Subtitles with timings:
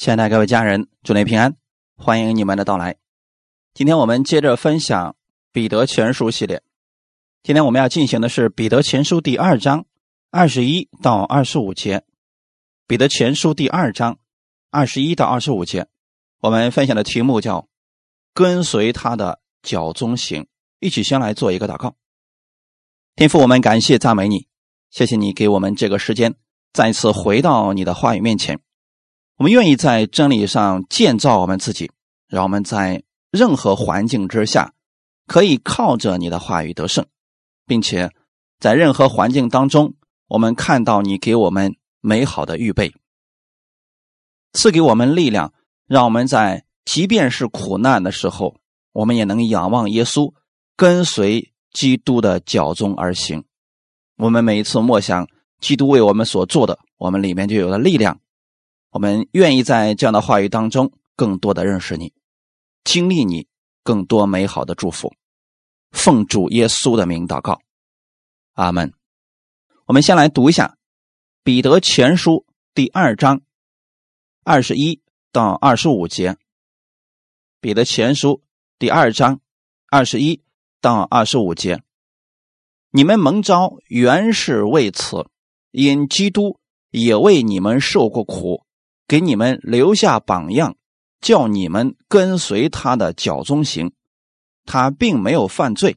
[0.00, 1.54] 亲爱的各位家人，祝您平安，
[1.94, 2.96] 欢迎你们的到来。
[3.74, 5.10] 今天我们接着分享
[5.52, 6.62] 《彼得前书》系列。
[7.42, 9.84] 今天我们要进行的是《彼得前书》第二章
[10.30, 11.98] 二十一到二十五节。
[12.86, 14.18] 《彼得前书》第二章
[14.70, 15.86] 二十一到二十五节，
[16.38, 17.68] 我们分享的题目叫
[18.32, 20.46] “跟随他的脚踪行”。
[20.80, 21.94] 一起先来做一个祷告。
[23.16, 24.46] 天父，我们感谢赞美你，
[24.88, 26.36] 谢谢你给我们这个时间，
[26.72, 28.62] 再次回到你的话语面前。
[29.40, 31.90] 我们愿意在真理上建造我们自己，
[32.28, 34.74] 让我们在任何环境之下，
[35.26, 37.06] 可以靠着你的话语得胜，
[37.64, 38.10] 并且
[38.58, 39.94] 在任何环境当中，
[40.28, 42.92] 我们看到你给我们美好的预备，
[44.52, 45.54] 赐给我们力量，
[45.86, 48.56] 让我们在即便是苦难的时候，
[48.92, 50.34] 我们也能仰望耶稣，
[50.76, 53.42] 跟随基督的脚踪而行。
[54.18, 55.26] 我们每一次默想
[55.60, 58.20] 基督为我们所做的，我们里面就有了力量。
[58.90, 62.12] 我们愿意在这样的话语当中，更多的认识你，
[62.82, 63.46] 经历你
[63.84, 65.14] 更多美好的祝福。
[65.92, 67.60] 奉主耶稣的名祷告，
[68.54, 68.92] 阿门。
[69.86, 70.66] 我们先来读一下
[71.44, 73.42] 《彼得前书》第二章
[74.42, 76.32] 二十一到二十五节。
[77.60, 78.28] 《彼得前书》
[78.78, 79.40] 第二章
[79.88, 80.42] 二十一
[80.80, 81.80] 到二十五节，
[82.90, 85.28] 你们蒙召原是为此，
[85.70, 86.58] 因基督
[86.90, 88.64] 也为你们受过苦。
[89.10, 90.76] 给你们留下榜样，
[91.20, 93.90] 叫你们跟随他的脚踪行。
[94.64, 95.96] 他并没有犯罪，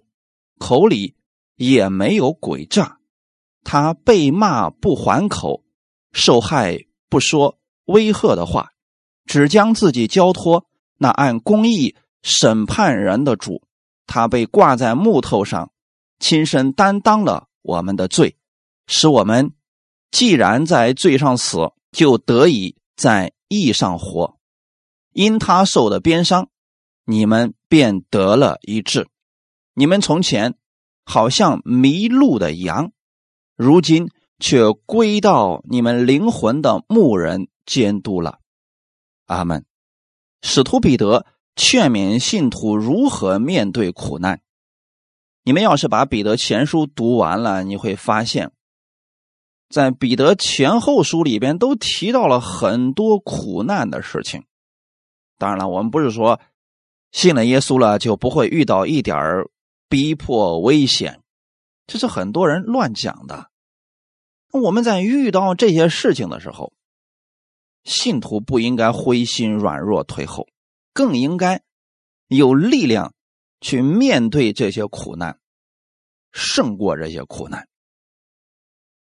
[0.57, 1.13] 口里
[1.55, 2.97] 也没有诡诈。
[3.63, 5.63] 他被骂不还口，
[6.11, 8.71] 受害不说威吓的话，
[9.27, 10.65] 只将自己交托
[10.97, 13.61] 那按公义审判人的主。
[14.07, 15.71] 他被挂在木头上，
[16.17, 18.37] 亲身担当了我们的罪，
[18.87, 19.53] 使我们
[20.09, 22.75] 既然在罪上死，就得以。
[23.03, 24.37] 在义上活，
[25.11, 26.47] 因他受的鞭伤，
[27.03, 29.09] 你们便得了一治。
[29.73, 30.55] 你们从前
[31.03, 32.93] 好像迷路的羊，
[33.57, 34.09] 如今
[34.39, 38.39] 却归到你们灵魂的牧人监督了。
[39.25, 39.65] 阿门。
[40.41, 41.25] 使徒彼得
[41.57, 44.41] 劝勉信徒如何面对苦难。
[45.43, 48.53] 你们要是把彼得前书读完了，你会发现。
[49.73, 54.43] 在彼得前后书里边都提到了很多苦难的事情。
[55.39, 56.39] 当然了，我们不是说
[57.11, 59.17] 信了耶稣了就不会遇到一点
[59.89, 61.21] 逼迫危险，
[61.87, 63.49] 这是很多人乱讲的。
[64.51, 66.71] 我们在遇到这些事情的时候，
[67.83, 70.47] 信徒不应该灰心软弱退后，
[70.93, 71.63] 更应该
[72.27, 73.15] 有力量
[73.59, 75.39] 去面对这些苦难，
[76.31, 77.67] 胜过这些苦难。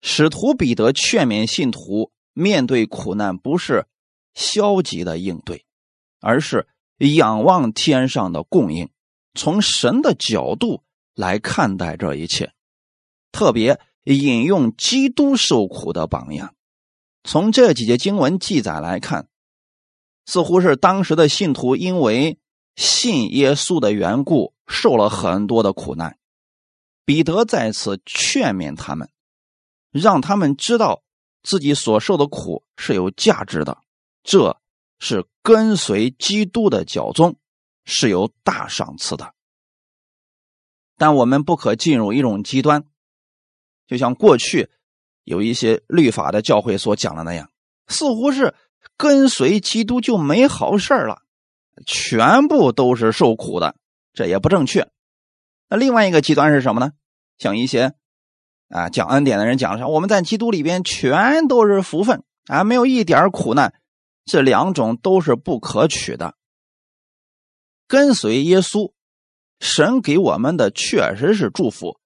[0.03, 3.87] 使徒彼得劝勉信徒面对苦难，不是
[4.35, 5.65] 消极的应对，
[6.21, 6.67] 而是
[6.99, 8.89] 仰望天上的供应，
[9.35, 10.83] 从神的角度
[11.15, 12.53] 来看待这一切。
[13.33, 16.55] 特别引用基督受苦的榜样。
[17.23, 19.29] 从这几节经文记载来看，
[20.25, 22.39] 似乎是当时的信徒因为
[22.77, 26.17] 信耶稣的缘故，受了很多的苦难。
[27.05, 29.11] 彼得在此劝勉他们。
[29.91, 31.03] 让他们知道
[31.43, 33.79] 自己所受的苦是有价值的，
[34.23, 34.61] 这
[34.99, 37.37] 是跟随基督的脚踪
[37.85, 39.35] 是有大赏赐的。
[40.97, 42.85] 但我们不可进入一种极端，
[43.87, 44.71] 就像过去
[45.25, 47.51] 有一些律法的教会所讲的那样，
[47.89, 48.55] 似乎是
[48.97, 51.23] 跟随基督就没好事了，
[51.85, 53.75] 全部都是受苦的，
[54.13, 54.89] 这也不正确。
[55.69, 56.93] 那另外一个极端是什么呢？
[57.39, 57.95] 像一些。
[58.71, 63.75] 啊，讲恩典的人讲上，我们在基督里边全都是福分啊，没有一点苦难，
[64.25, 66.35] 这两种都是不可取的。
[67.89, 68.93] 跟随耶稣，
[69.59, 71.99] 神给我们的确实是祝福，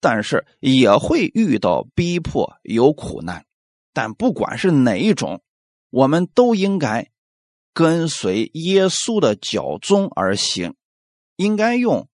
[0.00, 3.44] 但是也会遇到逼迫，有苦难。
[3.92, 5.42] 但不管是哪一种，
[5.90, 7.10] 我们都应该
[7.74, 10.76] 跟随耶稣的脚踪而行，
[11.34, 12.08] 应该用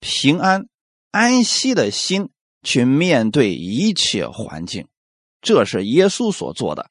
[0.00, 0.66] 平安
[1.12, 2.30] 安息的心。
[2.62, 4.88] 去面对一切环境，
[5.40, 6.88] 这是耶稣所做的，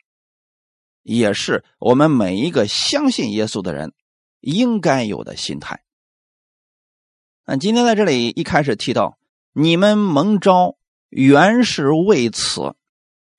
[1.04, 3.94] 也是我们每一个相信耶稣的人
[4.40, 5.84] 应该有的心态。
[7.46, 9.18] 那今天在这里一开始提到，
[9.54, 10.78] 你们蒙召
[11.10, 12.76] 原是为此，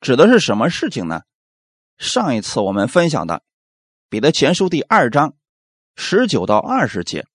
[0.00, 1.22] 指的是什么事情呢？
[1.98, 3.34] 上一次我们分享的
[4.08, 5.34] 《彼得前书》第二章
[5.96, 7.26] 十九到二十节，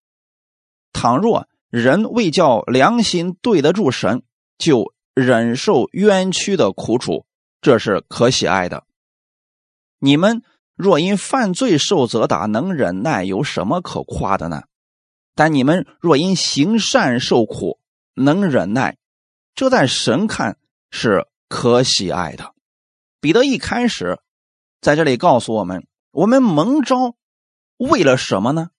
[0.93, 4.23] 倘若人未叫良心对得住神。
[4.57, 7.25] 就忍受冤屈的苦楚，
[7.61, 8.85] 这是可喜爱的。
[9.99, 10.43] 你们
[10.75, 14.63] 若因犯罪受责打，能忍耐，有什么可夸的呢？
[15.35, 17.79] 但你们若因行善受苦，
[18.13, 18.97] 能忍耐，
[19.55, 20.57] 这在神看
[20.91, 22.53] 是可喜爱的。
[23.19, 24.19] 彼得一开始
[24.81, 27.15] 在这里告诉我们：我们蒙召
[27.77, 28.69] 为了什么呢？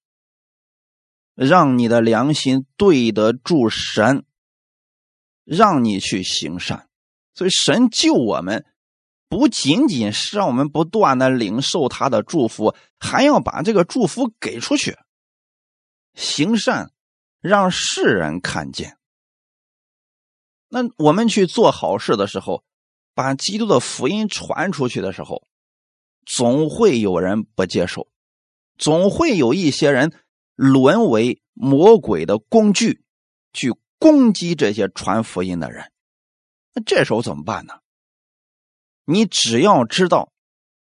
[1.34, 4.24] 让你的良心对得住神，
[5.44, 6.88] 让你去行善。
[7.34, 8.64] 所以神救我们。
[9.26, 14.96] 不仅仅是让我们不断的领受他的祝福，还要把这个祝福给出去，
[16.14, 16.92] 行善，
[17.40, 18.96] 让世人看见。
[20.68, 22.62] 那我们去做好事的时候，
[23.12, 25.48] 把基督的福音传出去的时候，
[26.24, 28.06] 总会有人不接受，
[28.78, 30.12] 总会有一些人
[30.54, 33.02] 沦为魔鬼的工具，
[33.52, 33.74] 去
[34.04, 35.90] 攻击这些传福音的人。
[36.74, 37.80] 那这时候怎么办呢？
[39.06, 40.30] 你只要知道，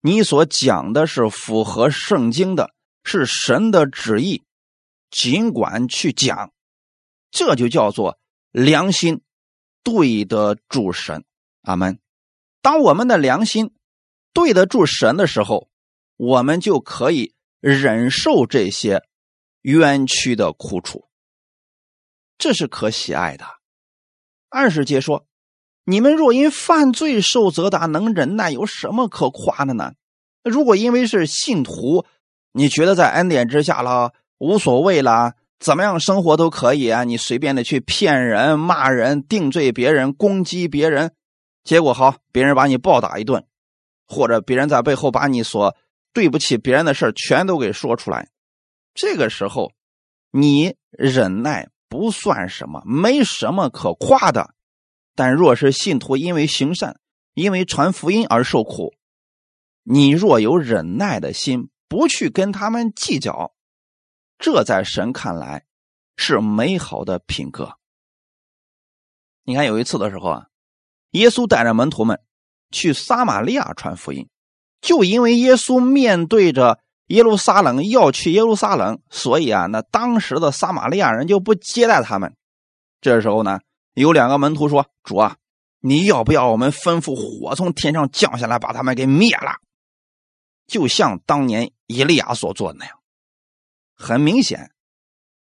[0.00, 2.72] 你所讲的是符合圣经的，
[3.04, 4.42] 是神的旨意，
[5.10, 6.54] 尽管去讲，
[7.30, 8.18] 这就叫做
[8.52, 9.20] 良心
[9.82, 11.22] 对得住神。
[11.60, 11.98] 阿门。
[12.62, 13.74] 当我们的良心
[14.32, 15.68] 对得住神的时候，
[16.16, 19.04] 我们就可以忍受这些
[19.60, 21.09] 冤屈的苦楚，
[22.40, 23.44] 这是可喜爱的。
[24.48, 25.24] 二十节说。
[25.86, 29.94] 你们若因犯罪受责打，能忍耐，有什么可夸的呢？
[30.44, 32.04] 如果因为是信徒，
[32.52, 37.02] 你觉得在恩典之下了，无所谓了，怎么样生活都可以啊？
[37.02, 41.12] 你随便的去骗人、骂人、定罪别人、攻击别人，
[41.64, 43.44] 结果好，别人把你暴打一顿，
[44.06, 45.74] 或者别人在背后把你所
[46.12, 48.28] 对不起别人的事全都给说出来，
[48.94, 49.72] 这个时候，
[50.30, 54.54] 你忍耐不算什么，没什么可夸的。
[55.16, 57.00] 但若是信徒因为行善、
[57.34, 58.94] 因为传福音而受苦，
[59.82, 63.52] 你若有忍耐的心，不去跟他们计较，
[64.38, 65.66] 这在神看来
[66.16, 67.76] 是美好的品格。
[69.42, 70.46] 你看有一次的时候啊，
[71.10, 72.22] 耶稣带着门徒们
[72.70, 74.28] 去撒玛利亚传福音，
[74.80, 76.78] 就因为耶稣面对着
[77.10, 82.34] 耶路撒冷要去耶路撒冷，所以啊，那当时的撒玛利亚人就不接待他们。
[83.00, 83.60] 这时候呢。
[83.94, 85.36] 有两个门徒说：“主啊，
[85.80, 89.56] 你要不要我们吩咐火从天上降下来，把他们给灭了？
[90.68, 93.00] 就像当年以利亚所做的那样。”
[93.98, 94.70] 很明显，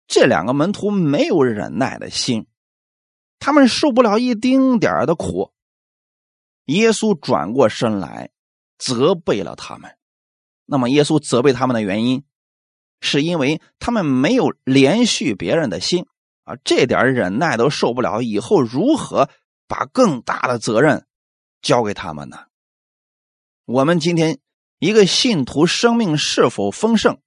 [0.07, 2.45] 这两个门徒没有忍耐的心，
[3.39, 5.51] 他们受不了一丁点的苦。
[6.65, 8.30] 耶稣转过身来，
[8.77, 9.97] 责备了他们。
[10.68, 12.24] 那么，耶稣责备他们的原因，
[13.02, 16.06] 是因为他们没有连续别人的心。
[16.44, 19.30] 啊，这点忍耐都受不了，以后如何
[19.68, 21.06] 把更大的责任
[21.62, 22.46] 交给他们呢？
[23.66, 24.40] 我们今天
[24.80, 27.19] 一个信徒生命是否丰盛，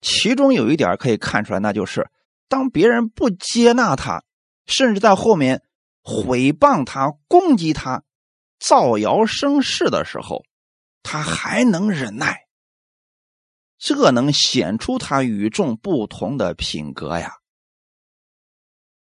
[0.00, 2.08] 其中有一点可以看出来，那就是
[2.48, 4.24] 当别人不接纳他，
[4.64, 5.62] 甚至在后面
[6.02, 8.02] 毁谤他、攻击他、
[8.58, 10.42] 造谣生事的时候，
[11.02, 12.46] 他还能忍耐，
[13.78, 17.36] 这能显出他与众不同的品格呀。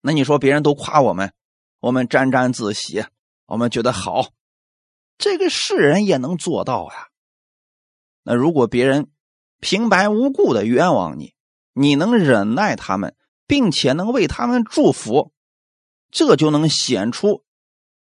[0.02, 1.32] 那你说别人都夸我们，
[1.81, 3.05] 我们沾沾自喜，
[3.46, 4.31] 我们觉得好，
[5.19, 7.08] 这个世人也能做到呀。
[8.23, 9.11] 那如果别人
[9.61, 11.35] 平白无故的冤枉你，
[11.73, 13.16] 你能忍耐他们，
[13.47, 15.33] 并且能为他们祝福，
[16.11, 17.45] 这就能显出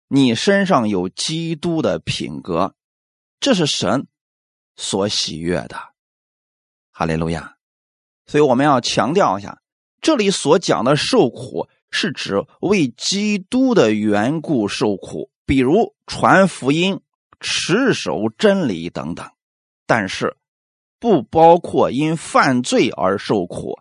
[0.08, 2.75] 你身上有基督的品格，
[3.39, 4.08] 这是神
[4.75, 5.94] 所喜悦的。
[6.97, 7.57] 哈利路亚！
[8.25, 9.61] 所以我们要强调一下，
[10.01, 11.67] 这里所讲的受苦。
[11.91, 16.99] 是指为基督的缘故受苦，比如传福音、
[17.39, 19.31] 持守真理等等，
[19.85, 20.35] 但是
[20.99, 23.79] 不包括因犯罪而受苦，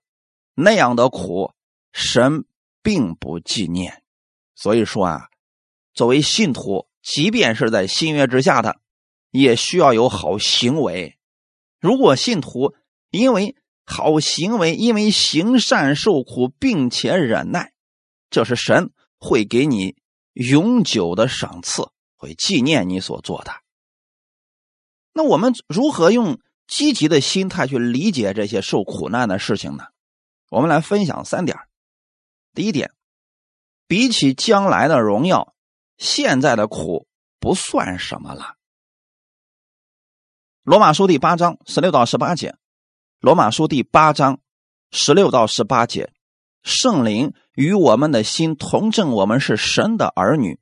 [0.55, 1.55] 那样的苦
[1.93, 2.45] 神
[2.85, 4.05] 并不纪念。
[4.55, 5.29] 所以说啊，
[5.93, 8.77] 作为信徒，即便是在新约之下的，
[9.31, 11.19] 也需要有好行为。
[11.81, 12.75] 如果信徒
[13.19, 13.55] 因为
[13.85, 17.73] 好行为、因为行善受苦，并且忍耐。
[18.29, 19.97] 这是神会给你
[20.33, 23.53] 永久的赏赐，会纪念你所做的。
[25.13, 29.85] 那我们如何用积极的心态去理解这些受苦难的事情呢？
[30.51, 31.57] 我们来分享三点。
[32.53, 32.93] 第一点，
[33.87, 35.55] 比起将来的荣耀，
[35.99, 37.07] 现在的苦
[37.39, 38.57] 不算什么了。
[40.65, 42.57] 罗马书第八章十六到十八节，
[43.25, 44.41] 罗马书第八章
[44.91, 46.13] 十六到十八节。
[46.63, 50.61] 圣灵与我们的心同证，我们是神的儿女。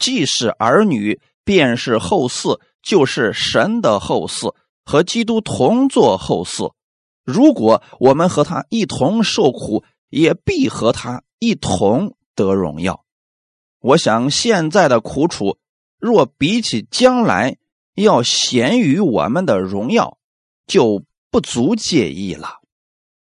[0.00, 4.56] 既是儿女，便是后嗣，就是神的后嗣。
[4.84, 6.72] 和基督同作后嗣。
[7.22, 13.04] 如果我们和他一同受苦，也必和他一同得荣耀。
[13.78, 15.56] 我想现在的苦楚，
[16.00, 17.58] 若比起将来
[17.94, 20.18] 要显于我们的荣耀，
[20.66, 22.60] 就不足介意了。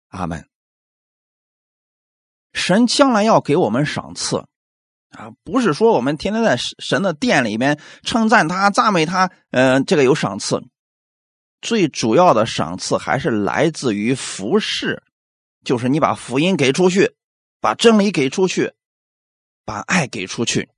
[0.10, 0.48] 阿门。
[2.54, 4.46] 神将来要给我们赏赐
[5.10, 10.64] 啊，不是说我们天天在神的殿里面称赞他、赞美他，嗯，这个有赏赐。
[11.62, 15.04] 最主要的赏赐还是来自于服侍，
[15.64, 17.16] 就是你把福音给出去，
[17.60, 18.74] 把真理给出去，
[19.66, 20.70] 把爱给出去。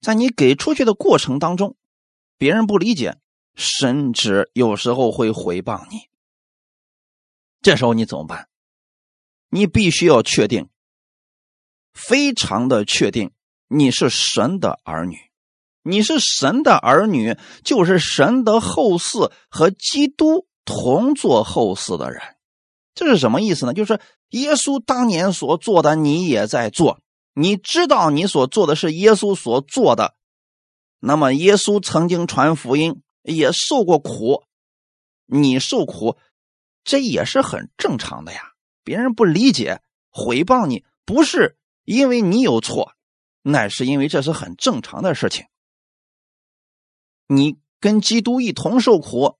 [0.00, 1.76] 在你给出去的过程当中，
[2.36, 3.16] 别人不理解，
[3.54, 6.08] 甚至有时候会回谤你。
[7.62, 8.48] 这时候你怎么办？
[9.48, 10.68] 你必须要确定，
[11.92, 13.32] 非常的确定，
[13.68, 15.16] 你是神的儿女。
[15.86, 22.22] 你是神的儿女，就是神的后嗣和基督同作后嗣的人，
[22.94, 23.74] 这是什么意思呢？
[23.74, 27.00] 就是耶稣当年所做的，你也在做。
[27.34, 30.14] 你知道你所做的是耶稣所做的，
[31.00, 34.44] 那么耶稣曾经传福音，也受过苦，
[35.26, 36.16] 你受苦，
[36.84, 38.52] 这也是很正常的呀。
[38.84, 42.92] 别人不理解、诽谤你，不是因为你有错，
[43.42, 45.46] 乃是因为这是很正常的事情。
[47.26, 49.38] 你跟基督一同受苦，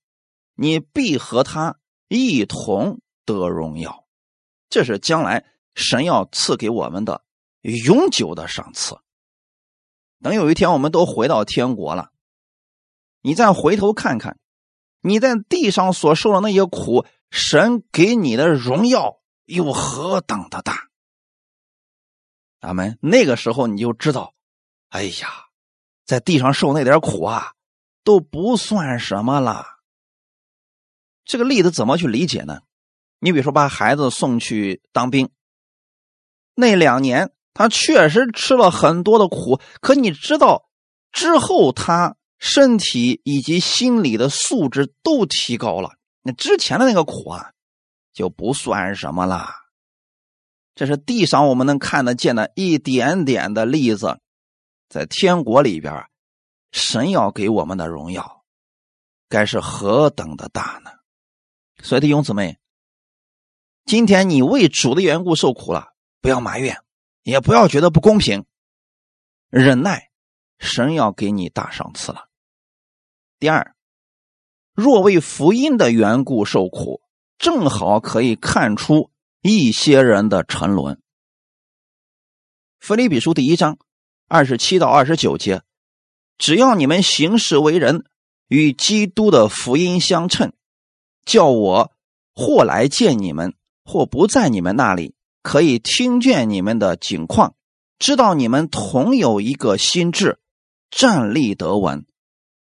[0.55, 4.07] 你必和他一同得荣耀。
[4.71, 7.23] 这是将来神要赐给我们的
[7.61, 8.99] 永久的赏赐。
[10.23, 12.11] 等有一天我们都回到天国了，
[13.25, 14.39] 你再回头看看，
[15.01, 20.91] 你在地上所受的那些苦，神给你的荣耀又何等的大？
[22.61, 24.35] 咱们那个时候你就知道，
[24.91, 25.47] 哎呀，
[26.05, 27.53] 在地上受那点苦啊。
[28.05, 29.65] 都不算什么了。
[31.25, 32.61] 这个例子怎么去理解呢？
[33.19, 35.31] 你比如说，把孩子送去当兵，
[36.55, 40.69] 那两年他确实吃了很多的苦，可你知道
[41.13, 45.97] 之后他身体以及心理的素质都提高了。
[46.23, 47.53] 那之前的那个苦啊，
[48.13, 49.49] 就不算什么了。
[50.75, 54.19] 这是地上我们能看得见的一点点的例子，
[54.89, 56.07] 在天国里边。
[56.77, 58.45] 神要给我们的荣耀，
[59.29, 60.91] 该是何等的大呢？
[61.81, 62.59] 所以弟兄姊妹，
[63.85, 66.77] 今天你为主的缘故受苦了，不要埋怨，
[67.23, 68.45] 也不要觉得不公平，
[69.51, 70.11] 忍耐，
[70.59, 72.29] 神要给你大赏赐了。
[73.39, 73.75] 第二，
[74.75, 77.03] 若为福音的缘故受苦，
[77.39, 79.11] 正好可以看出
[79.43, 81.01] 一些人的沉沦。
[82.81, 83.79] 腓立比书第一章
[84.29, 85.63] 二十七到二十九节。
[86.37, 88.05] 只要你们行事为人
[88.49, 90.53] 与基督的福音相称，
[91.25, 91.93] 叫我
[92.35, 97.55] 或来见你们，或不在你们那里，可以听见你们的景况，
[97.99, 100.41] 知道你们同有一个心智，
[100.95, 102.07] 站立得稳，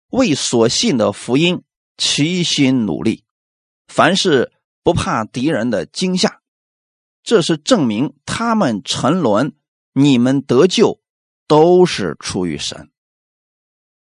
[0.09, 1.63] 为所信的福音
[1.95, 3.23] 齐心努力，
[3.87, 4.51] 凡事
[4.83, 6.41] 不怕敌人的惊吓，
[7.23, 9.55] 这是证明他们沉沦，
[9.93, 10.99] 你们得救
[11.47, 12.91] 都是出于神。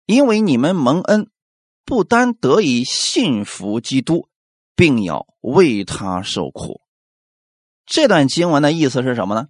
[0.06, 1.30] 因为你们蒙恩，
[1.84, 4.28] 不单得以信服基督，
[4.74, 6.80] 并要为他受苦。
[7.86, 9.48] 这段经文的意思是什么呢？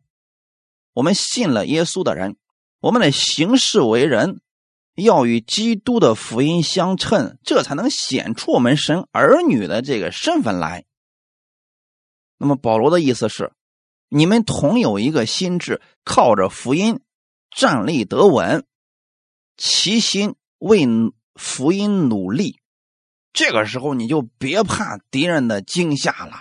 [0.92, 2.36] 我们信了耶稣的人，
[2.80, 4.42] 我们的行事为人
[4.94, 10.84] 要与基督的福音相称，这才能显出我们神儿女的这个身份来。
[12.38, 13.52] 那么保罗的意思是，
[14.08, 17.00] 你们同有一个心智，靠着福音
[17.50, 18.64] 站立得稳，
[19.56, 20.34] 齐心。
[20.60, 20.86] 为
[21.36, 22.60] 福音努力，
[23.32, 26.36] 这个时候你就别怕敌人的惊吓了。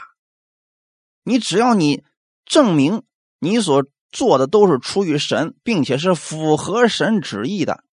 [1.23, 2.03] 你只要你
[2.43, 3.03] 证明
[3.39, 7.85] 你所做的都是出于神，并且是符合神旨意的，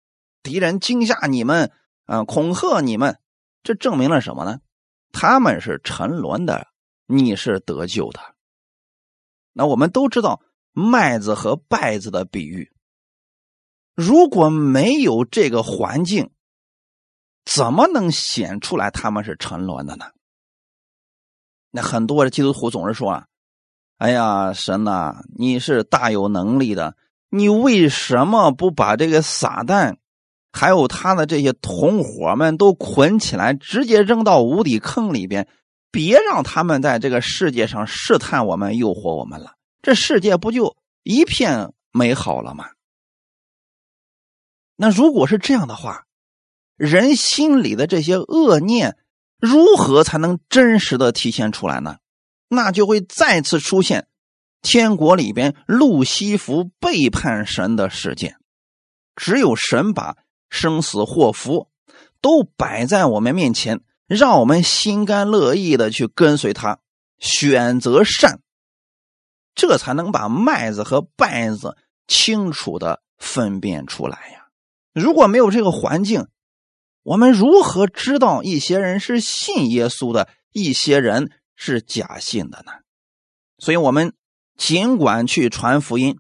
[0.47, 1.73] 敌人惊吓你们，
[2.05, 3.19] 啊，恐吓你们，
[3.65, 4.61] 这证明了什么呢？
[5.11, 6.69] 他们是沉沦的，
[7.07, 8.21] 你是得救的。
[9.53, 12.71] 那我们都知道麦子和稗子的比喻。
[13.97, 16.31] 如果没有这个环境，
[17.45, 20.07] 怎么能显出来他们是沉沦的呢？
[21.73, 23.27] 那很多的基督徒总是说啊
[23.99, 26.97] ：“哎呀，神呐，你是大有能力的，
[27.31, 29.97] 你为什么不把这个撒旦，
[30.57, 35.47] 还有他的这些同伙们都捆起来，直接扔到无底坑里边，
[35.91, 39.53] 别让他们在这个世界上试探我们、诱惑我们了？
[39.83, 42.71] 这世界不就一片美好了吗？”
[44.77, 46.07] 那如果是这样的话，
[46.77, 48.97] 人心里的这些恶念
[49.39, 51.99] 如何才能真实的体现出来呢？
[52.49, 54.07] 那就会再次出现
[54.63, 58.37] 天国里边路西弗背叛神的事件。
[59.15, 60.17] 只有神把
[60.49, 61.69] 生死祸福
[62.21, 66.81] 都摆在我们面前，让我们心甘乐意的去跟随他，
[67.19, 68.41] 选择善，
[69.55, 71.77] 这才能把麦子和稗子
[72.09, 74.49] 清楚的分辨出来呀。
[74.93, 76.27] 如果没有这个环境，
[77.03, 82.73] 我们如何知道一些人是信耶稣的，一些人是假信的呢？
[83.59, 84.13] 所以，我们
[84.57, 86.19] 尽管去传福音，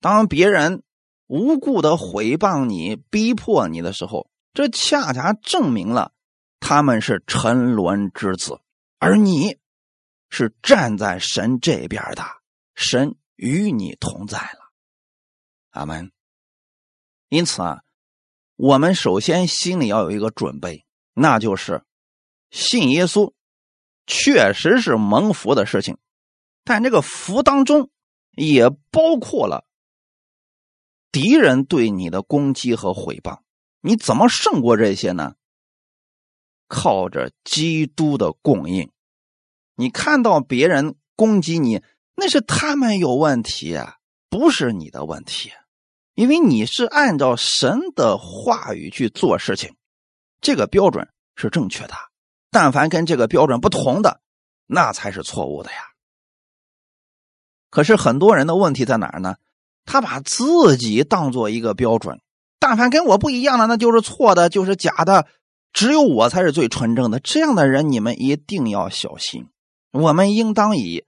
[0.00, 0.83] 当别人
[1.26, 6.12] 无故的毁谤你、逼迫你的时候，这恰恰证明了
[6.60, 8.60] 他们是沉沦之子，
[8.98, 9.58] 而你
[10.28, 12.22] 是站在神这边的，
[12.74, 14.70] 神与你同在了。
[15.70, 16.12] 阿门。
[17.28, 17.80] 因此啊。
[18.56, 21.82] 我们首先心里要有一个准备，那就是
[22.52, 23.32] 信耶稣
[24.06, 25.98] 确实是蒙福的事情，
[26.62, 27.90] 但这个福当中
[28.30, 29.66] 也包括了
[31.14, 33.38] 敌人对你的攻击和毁谤。
[33.80, 35.36] 你怎么胜过这些呢？
[36.66, 38.90] 靠着基督的供应。
[39.76, 41.84] 你看到别人攻击你，
[42.16, 43.78] 那是他们有问题，
[44.28, 45.52] 不是你的问题。
[46.14, 49.76] 因为你是按照神的话语去做事情，
[50.40, 51.94] 这个标准是正确的。
[52.50, 54.20] 但凡跟这个标准不同的，
[54.66, 55.78] 那才是错误的呀。
[57.70, 59.36] 可是很多人的问题在哪儿呢？
[59.84, 62.20] 他把自己当做一个标准，
[62.58, 65.26] 但凡跟我不一样的，那就是错的，就是假的。
[65.72, 67.18] 只有我才是最纯正的。
[67.18, 69.48] 这样的人，你们一定要小心。
[69.90, 71.04] 我们应当以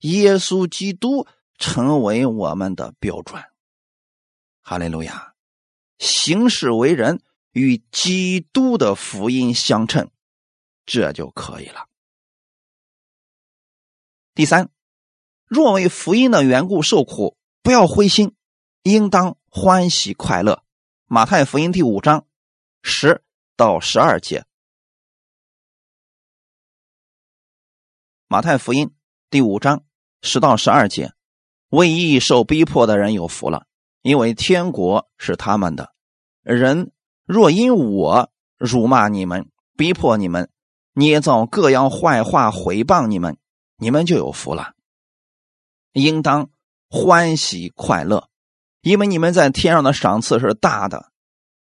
[0.00, 3.40] 耶稣基督成为我们的标准。
[4.60, 5.34] 哈利路亚，
[5.98, 10.10] 行事为人与基督的福音相称，
[10.84, 11.86] 这就可以了。
[14.34, 14.68] 第三，
[15.46, 17.37] 若为福音的缘故受苦，
[17.68, 18.34] 不要灰心，
[18.82, 20.62] 应当欢喜快乐。
[21.04, 22.24] 马太福音第五章
[22.80, 23.22] 十
[23.58, 24.46] 到十二节。
[28.26, 28.94] 马太福音
[29.28, 29.84] 第五章
[30.22, 31.12] 十到十二节，
[31.68, 33.66] 为义受逼迫的人有福了。
[34.00, 35.92] 因为天国是他们的，
[36.40, 36.90] 人
[37.26, 40.50] 若因我辱骂你们、逼迫你们、
[40.94, 43.36] 捏造各样坏话毁谤你们，
[43.76, 44.72] 你们就有福了。
[45.92, 46.48] 应当
[46.88, 48.28] 欢喜快乐，
[48.80, 51.12] 因为你们在天上的赏赐是大的。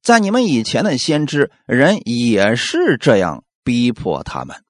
[0.03, 4.63] 在你们以前的先知人也是这样逼迫他们。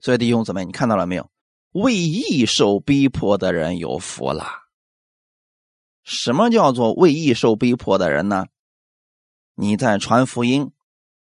[0.00, 1.30] 所以弟兄姊妹，你看到了没有？
[1.72, 4.44] 为义受逼迫的人有福了。
[6.02, 8.46] 什么叫做为义受逼迫的人呢？
[9.54, 10.72] 你在传福音、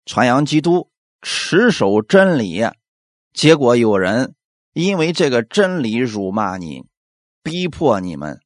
[0.06, 0.90] 传扬基督、
[1.22, 2.66] 持守真理，
[3.32, 4.36] 结果有人
[4.74, 6.84] 因为这个真理辱骂你、
[7.46, 8.42] 逼迫你们，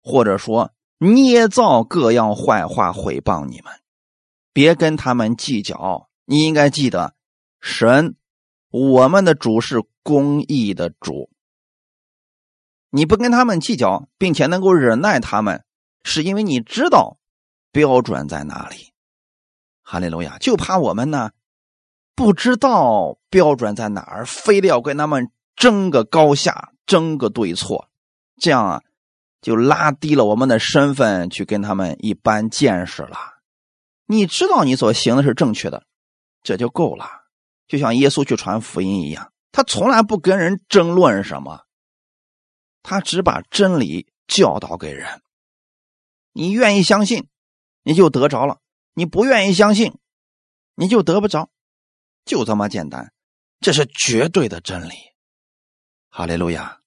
[0.00, 3.72] 或者说捏造各样坏话毁谤你们，
[4.52, 6.08] 别跟他们计较。
[6.24, 7.16] 你应该记得，
[7.60, 8.14] 神，
[8.70, 11.28] 我们的主是公义的主。
[12.90, 15.64] 你不跟他们计较，并且能够忍耐他们。
[16.04, 17.18] 是因为你知道
[17.72, 18.92] 标准在哪里，
[19.82, 20.38] 哈利路亚！
[20.38, 21.32] 就怕我们呢
[22.14, 27.88] 不知道标准在哪儿，非得要跟他们争个高下，争个对错，
[28.36, 28.82] 这样啊
[29.40, 33.18] 就拉低了我们的身份，去跟他们一般见识了。
[34.06, 35.86] 你知道你所行的是正确的，
[36.42, 37.06] 这就够了。
[37.66, 41.64] 就像耶稣去传福音一样，他从来不跟人争论什么，
[42.82, 45.22] 他只把真理教导给人。
[46.32, 47.28] 你愿意相信，
[47.82, 48.58] 你就得着了；
[48.92, 49.96] 你不愿意相信，
[50.74, 51.48] 你就得不着，
[52.24, 53.12] 就这么简单。
[53.60, 54.94] 这是绝对的真理。
[56.10, 56.80] 哈利路亚！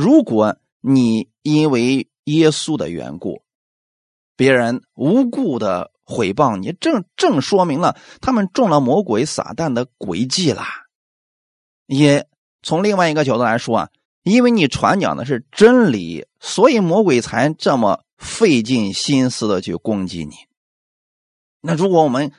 [0.00, 3.42] 如果你因为耶稣的缘故，
[4.34, 10.64] 别人无故的毁谤你，正正说明了他们中了魔鬼撒旦的诡计啦。
[11.84, 12.26] 也
[12.62, 13.88] 从另外一个角度来说啊，
[14.22, 18.02] 因为你传讲的是真理，所以魔鬼才这么。
[18.20, 20.34] 费尽心思的去攻击你。
[21.62, 22.32] 那如果我们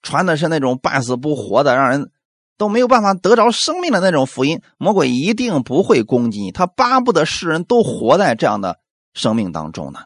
[0.00, 2.12] 传的是那种半死不活的，让人
[2.56, 6.52] 都没有办法得着生命的那种福音，魔鬼一定不会攻击你。
[6.52, 8.80] 他巴不得世人都活在这样的
[9.12, 10.04] 生命当中呢。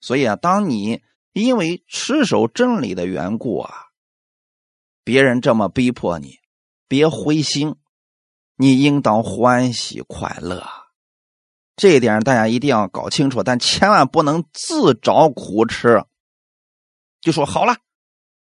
[0.00, 3.72] 所以啊，当你因为持守真理的缘故啊，
[5.02, 6.38] 别人这么逼迫你，
[6.88, 7.76] 别灰心，
[8.56, 10.66] 你应当欢喜快乐。
[11.76, 16.04] 这一点大家一定要搞清楚，但千万不能自找苦吃。
[17.20, 17.78] 就说好了，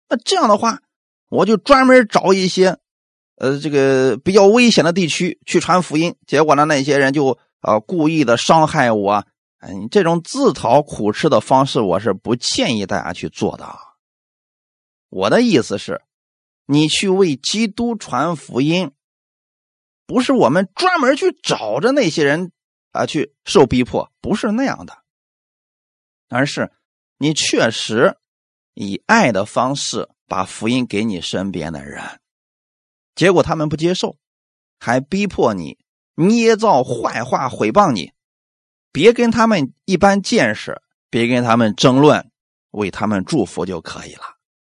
[0.08, 0.80] 那这样的话，
[1.28, 2.78] 我就专门找一些，
[3.40, 6.14] 呃，这个比较危险的地区去传福音。
[6.26, 9.24] 结果呢，那些人就啊故意的伤害我。
[9.60, 13.78] 哎，这种自讨苦吃的方式，我是不建议大家去做的。
[15.08, 16.02] 我的意思是，
[16.66, 18.90] 你去为基督传福音，
[20.06, 22.52] 不是我们专门去找着那些人
[22.92, 24.98] 啊去受逼迫，不是那样的，
[26.28, 26.70] 而是
[27.16, 28.18] 你确实
[28.74, 32.19] 以爱的方式把福音给你身边的人，
[33.20, 34.16] 结果他们不接受，
[34.78, 35.76] 还逼迫你
[36.14, 38.12] 捏造坏话毁谤你。
[38.92, 40.80] 别跟他们一般见识，
[41.10, 42.30] 别跟他们争论，
[42.70, 44.22] 为他们祝福就可以了。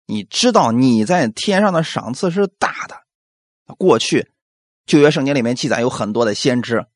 [0.07, 3.03] 你知道你在天上的赏赐是大的。
[3.77, 4.31] 过去
[4.87, 6.87] 旧约圣经里面记载有很多的先知，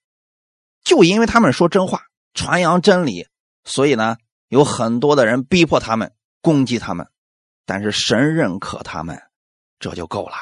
[0.83, 3.27] 就因为他们说真话、传扬真理，
[3.65, 7.07] 所以呢有很多的人逼迫他们、攻击他们，
[7.67, 9.21] 但是神认可他们，
[9.77, 10.33] 这就够了。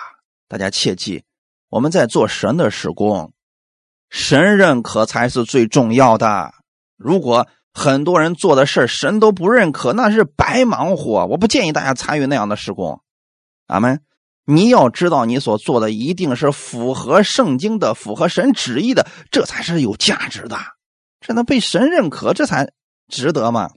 [0.53, 1.23] 大家切记，
[1.67, 3.33] 我们在做神的施工，
[4.11, 6.53] 神认可才是最重要的。
[6.95, 11.25] 如果很多人做的事神都不认可，那是白忙活。
[11.25, 13.01] 我不建议大家参与那样的施工。
[13.65, 14.03] 阿门。
[14.45, 20.59] 你要知道，你所做的一定是符合圣经的、符合神旨意的，这才是有价值的，
[21.19, 22.71] 这能被神认可，这才
[23.07, 23.71] 值得嘛。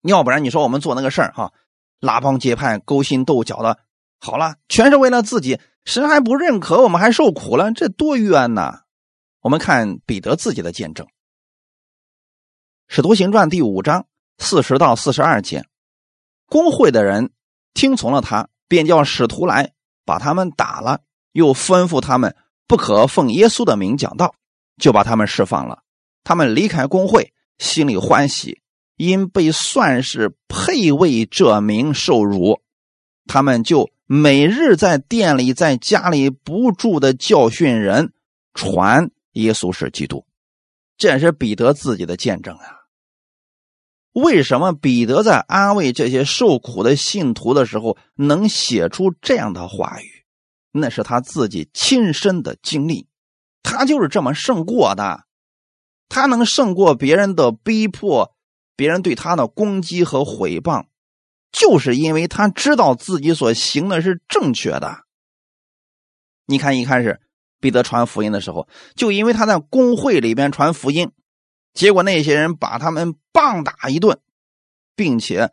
[0.00, 1.52] 要不然，你说我们做那个事儿哈，
[2.00, 3.78] 拉帮结派、勾心斗角的，
[4.24, 8.82] 好了，全是为了自己，神还不认可，我们还受苦了，这多冤呐！
[9.40, 11.04] 我们看彼得自己的见证。
[12.86, 14.06] 使徒行传第五章
[14.38, 15.64] 四十到四十二节，
[16.46, 17.32] 公会的人
[17.74, 19.72] 听从了他，便叫使徒来
[20.04, 21.00] 把他们打了，
[21.32, 22.36] 又吩咐他们
[22.68, 24.36] 不可奉耶稣的名讲道，
[24.76, 25.82] 就把他们释放了。
[26.22, 28.60] 他们离开公会，心里欢喜，
[28.94, 32.62] 因被算是配为这名受辱。
[33.26, 38.12] 他们就每日在店里、在家里不住的教训人，
[38.54, 40.26] 传耶稣是基督。
[40.96, 42.82] 这是彼得自己的见证啊。
[44.12, 50.26] 为什么彼得在安慰这些受苦的信徒的时候能写出这样的话语？
[50.70, 53.08] 那是他自己亲身的经历，
[53.62, 55.24] 他就是这么胜过的。
[56.08, 58.34] 他能胜过别人的逼迫，
[58.76, 60.84] 别人对他的攻击和毁谤，
[61.52, 65.04] 就是因为他知道自己所行的是正确的。
[66.46, 67.20] 你看，一开始
[67.60, 71.12] 彼得传福音的时候，就因为他在公会里边传福音。
[71.72, 74.18] 结果那些人把他们棒打一顿，
[74.96, 75.52] 并且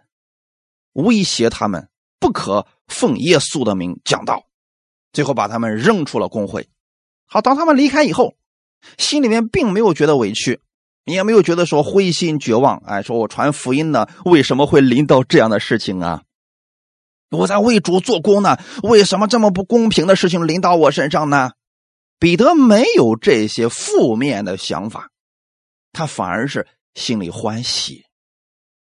[0.93, 4.47] 威胁他们不可奉耶稣的名讲道，
[5.13, 6.69] 最后把他们扔出了工会。
[7.25, 8.35] 好，当他们离开以后，
[8.97, 10.59] 心里面并没有觉得委屈，
[11.09, 12.77] 你也没有觉得说灰心绝望。
[12.85, 16.21] 哎，说我传福音呢，为什么会临到这样的事情啊？
[17.31, 21.53] 我在为主做工呢，为什么这么不公平的事情临到我身上呢？
[22.19, 25.09] 彼得没有这些负面的想法。
[25.91, 28.05] 他反而是心里欢喜，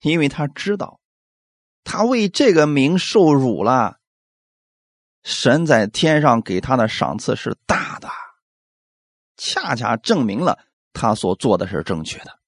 [0.03, 0.99] 因为他知道，
[1.85, 3.99] 他为这个名受辱了。
[5.23, 8.09] 神在天上给他的赏赐是大的，
[9.37, 10.59] 恰恰证明了
[10.97, 12.39] 他所做的是正确的。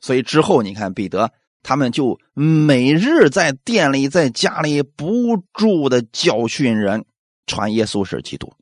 [0.00, 7.04] 所以之后你看彼得他们就每日在店里、在家里不住的教训人，
[7.46, 8.52] 传耶稣是基督，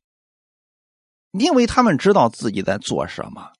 [1.32, 3.52] 因为他们知道自己在做什么。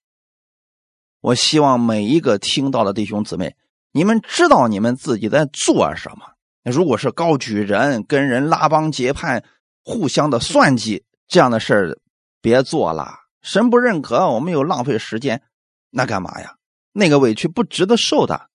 [1.23, 3.57] 我希望每一个听到的弟兄姊妹，
[3.93, 6.35] 你们知道你们自己在做什么。
[6.63, 9.43] 如果是高举人、跟人拉帮结派、
[9.83, 11.99] 互相的算计这样的事儿，
[12.43, 13.20] 别做了。
[13.43, 15.43] 神不认可，我们又浪费时间，
[15.91, 16.57] 那干嘛呀？
[16.93, 18.51] 那个委屈不值得受的。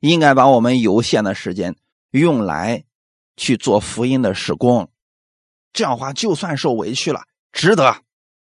[0.00, 1.76] 应该把我们有限的时间
[2.10, 2.84] 用来
[3.36, 4.90] 去做福音的施工。
[5.72, 8.02] 这样话，就算受委屈了，值得，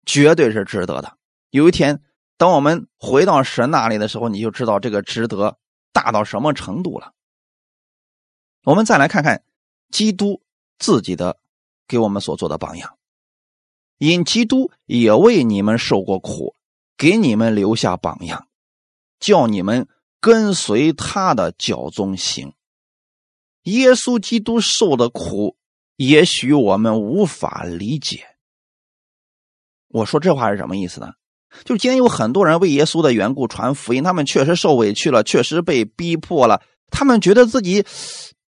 [0.04, 1.16] 绝对是值得的。
[1.50, 2.02] 有一天。
[2.38, 5.58] 等我们回到神那里的时候，你就知道这个值得
[5.92, 7.12] 大到什么程度了。
[8.64, 9.44] 我们再来看看
[9.90, 10.42] 基督
[10.76, 11.38] 自己的
[11.86, 12.98] 给我们所做的榜样，
[14.08, 16.56] 因基督也为你们受过苦，
[16.96, 18.48] 给你们留下榜样，
[19.20, 19.86] 叫你们
[20.20, 22.52] 跟随他的脚踪行。
[23.62, 25.56] 耶稣基督受的苦，
[25.94, 28.24] 也许我们无法理解。
[29.86, 31.12] 我说这话是什么意思呢？
[31.64, 36.60] 就今天有很多人为耶稣的缘故传福音，他们确实受委屈了，确实被逼迫了，
[36.90, 37.84] 他们觉得自己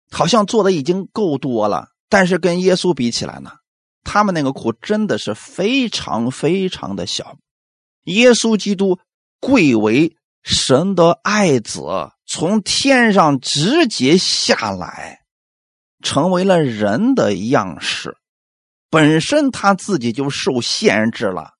[0.09, 3.51] 好像做的已经够多了，但是跟耶稣比起来呢，
[4.03, 7.37] 他们那个苦真的是非常非常的小。
[8.03, 8.99] 耶稣基督
[9.39, 11.81] 贵为神的爱子，
[12.25, 15.21] 从天上直接下来，
[16.01, 18.17] 成为了人的样式，
[18.89, 21.53] 本身他自己就受限制了。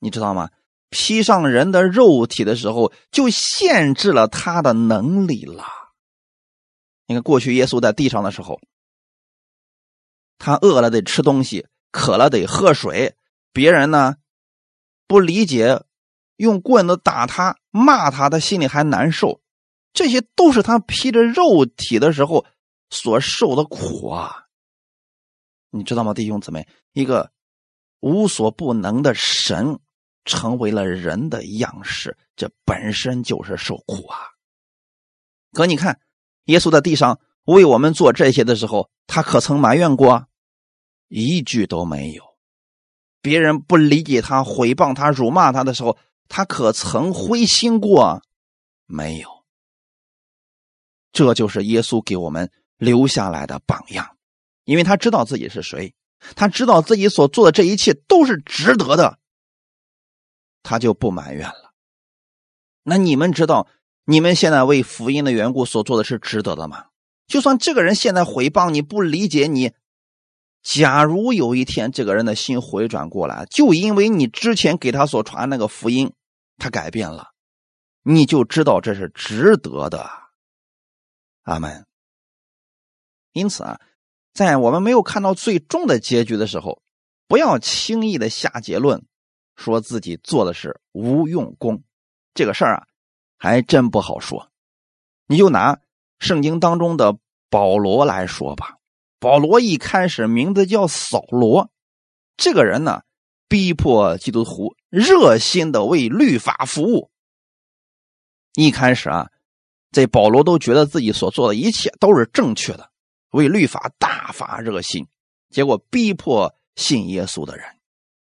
[0.00, 0.50] 你知道吗？
[0.90, 5.64] 披上人的肉体的时候，就限制了他的能力了。
[7.06, 8.60] 你看，过去耶稣在地上的时候，
[10.44, 13.14] 他饿了得吃东西，渴了得喝水，
[13.52, 14.16] 别人呢
[15.06, 15.84] 不理解，
[16.34, 19.40] 用棍子打他、骂他，他心里还难受。
[19.92, 22.44] 这些都是他披着肉体的时候
[22.90, 24.46] 所受的苦啊！
[25.70, 26.66] 你知道吗，弟兄姊妹？
[26.92, 27.30] 一个
[28.00, 29.78] 无所不能的神
[30.24, 34.18] 成为了人的样式，这本身就是受苦啊！
[35.52, 36.00] 可你看，
[36.46, 40.26] 耶稣在地上为我们做这些的时候，他可曾埋怨过？
[41.14, 42.24] 一句都没有。
[43.20, 48.22] 别人不理解他、毁谤他、辱骂他的时候，他可曾灰心过？
[48.86, 49.28] 没有。
[51.12, 54.16] 这就是耶稣给我们留下来的榜样，
[54.64, 55.94] 因为他知道自己是谁，
[56.34, 59.18] 他知道自己所做的这一切都是值得的，
[60.62, 61.74] 他就不埋怨了。
[62.82, 63.68] 那你们知道，
[64.06, 66.86] 你们现在为福音的缘故所做的是值得的吗？
[67.26, 69.72] 就算这个人现在毁谤你、不理解你，
[70.62, 76.12] 假如有一天这个人的心回转过来，就因为你之前给他所传那个福音，
[76.56, 77.30] 他改变了，
[78.02, 80.08] 你就知道这是值得的。
[81.42, 81.84] 阿门。
[83.32, 83.80] 因此啊，
[84.32, 86.80] 在我们没有看到最终的结局的时候，
[87.26, 89.04] 不要轻易的下结论，
[89.56, 91.82] 说自己做的是无用功。
[92.34, 92.86] 这个事儿啊，
[93.36, 94.50] 还真不好说。
[95.26, 95.80] 你就拿
[96.18, 97.18] 圣经当中的
[97.50, 98.78] 保罗来说吧。
[99.22, 101.70] 保罗一开始名字叫扫罗，
[102.36, 103.02] 这个人呢，
[103.48, 107.12] 逼迫基督徒，热心的为律法服务。
[108.54, 109.28] 一开始啊。
[109.92, 112.88] 在保罗都觉得自己所做的一切都是正确的，
[113.30, 115.06] 为律法大发热心，
[115.50, 117.66] 结果逼迫信耶稣的人。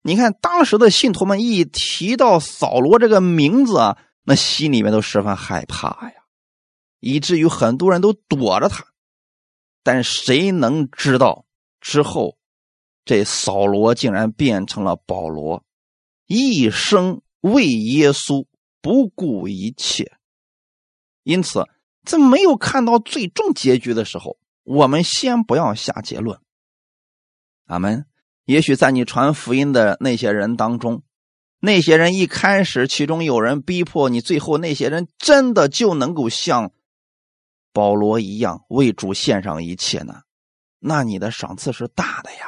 [0.02, 6.16] 你看当时的信徒们一提到扫罗这个名字啊，那心里面都十分害怕呀，
[7.00, 8.86] 以至于很多人都躲着他。
[9.84, 11.46] 但谁能知道
[11.82, 12.38] 之后，
[13.06, 15.64] 这扫罗竟然变成了保罗，
[16.26, 18.46] 一生为耶稣
[18.82, 20.14] 不顾一切。
[21.24, 21.68] 因此，
[22.04, 26.40] 在没有看到最终结局的时候，我们先不要下结论。
[27.66, 28.06] 阿门。
[28.46, 31.04] 也许在你传福音的那些人当中，
[31.62, 36.74] 那些人一开始其中有人逼迫你，最后那些人真的就能够像
[37.74, 40.22] 保罗一样为主献上一切呢？
[40.80, 42.46] 那你的赏赐是大的呀。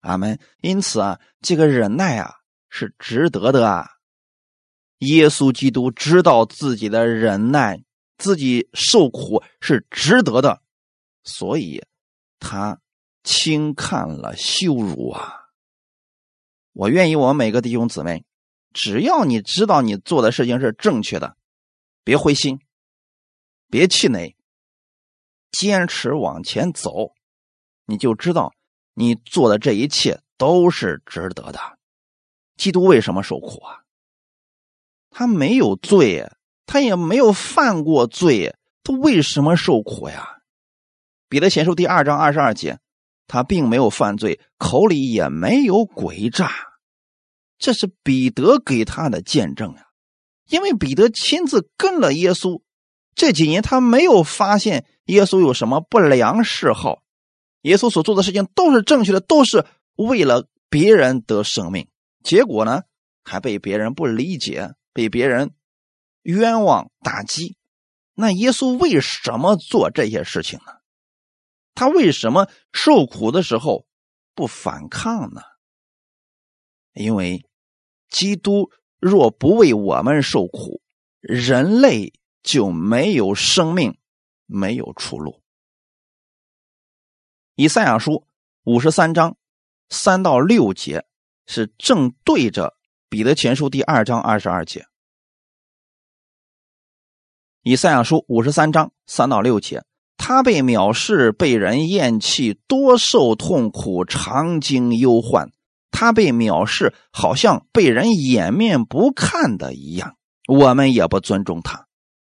[0.00, 0.40] 阿门。
[0.60, 2.34] 因此啊，这个忍耐啊
[2.68, 3.88] 是值得的啊。
[4.98, 7.84] 耶稣基督知道自己的忍耐，
[8.18, 10.62] 自己受苦是值得的，
[11.24, 11.84] 所以
[12.38, 12.80] 他
[13.24, 15.40] 轻看了羞辱啊！
[16.72, 18.24] 我愿意，我们每个弟兄姊妹，
[18.72, 21.36] 只要你知道你做的事情是正确的，
[22.04, 22.60] 别灰心，
[23.72, 24.36] 别气馁，
[25.50, 27.14] 坚持往前走，
[27.86, 28.52] 你就知道
[28.92, 31.78] 你做的这一切都是值得的。
[32.58, 33.80] 基督为什么受苦啊？
[35.08, 36.30] 他没有罪，
[36.66, 40.42] 他也没有犯过罪，他为什么受苦呀？
[41.30, 42.78] 彼得前书第二章二十二节，
[43.26, 46.52] 他并没有犯罪，口里也没有诡诈，
[47.56, 49.86] 这是彼得给他的见证呀。
[50.48, 52.60] 因为彼得亲自跟了耶稣
[53.14, 57.02] 这几年，他没有发现耶稣有什么不良嗜好，
[57.62, 59.64] 耶稣所做的事情都是正确的，都是
[59.96, 61.88] 为了别人得生命，
[62.22, 62.82] 结果呢，
[63.24, 64.74] 还被别人不理解。
[64.94, 65.54] 被别人
[66.20, 67.56] 冤枉打击，
[68.12, 70.72] 那耶稣为什么做这些事情呢？
[71.74, 73.86] 他为什么受苦的时候
[74.34, 75.40] 不反抗呢？
[76.92, 77.46] 因为
[78.10, 78.70] 基督
[79.00, 80.82] 若不为我们受苦，
[81.22, 83.96] 人类就没有生命，
[84.46, 85.42] 没有出路。
[87.54, 88.26] 以赛亚书
[88.64, 89.36] 五十三章
[89.88, 91.04] 三到六节
[91.46, 92.76] 是正对着。
[93.08, 94.86] 彼得前书第二章二十二节，
[97.60, 99.84] 以赛亚书五十三章三到六节，
[100.16, 105.52] 他被藐视，被人厌弃，多受痛苦，常经忧患。
[105.90, 110.16] 他被藐视，好像被人掩面不看的一样。
[110.48, 111.86] 我们也不尊重他。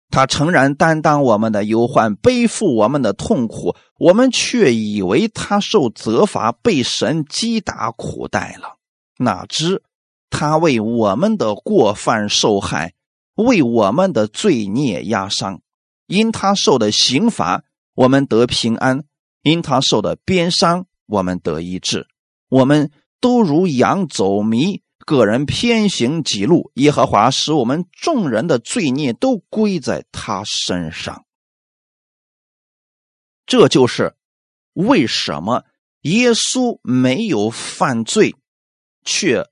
[0.10, 8.78] 他诚然担当我们的忧患，背负我们的痛苦，我们却以为他受责罚，被神击打苦待了。
[9.18, 9.84] 哪知。
[10.30, 12.94] 他为我们的过犯受害，
[13.36, 15.62] 为我们的罪孽压伤。
[16.08, 17.64] 因他受的刑罚，
[17.96, 19.00] 我们得平安；
[19.44, 22.08] 因他受的鞭伤，我们得医治。
[22.50, 22.92] 我们
[23.22, 26.72] 都如羊走迷，个人偏行己路。
[26.74, 31.26] 耶和华使我们众人的罪孽都归在他身上。
[33.46, 34.16] 这就是
[34.74, 35.64] 为什么
[36.02, 38.36] 耶稣没有犯罪，
[39.04, 39.48] 却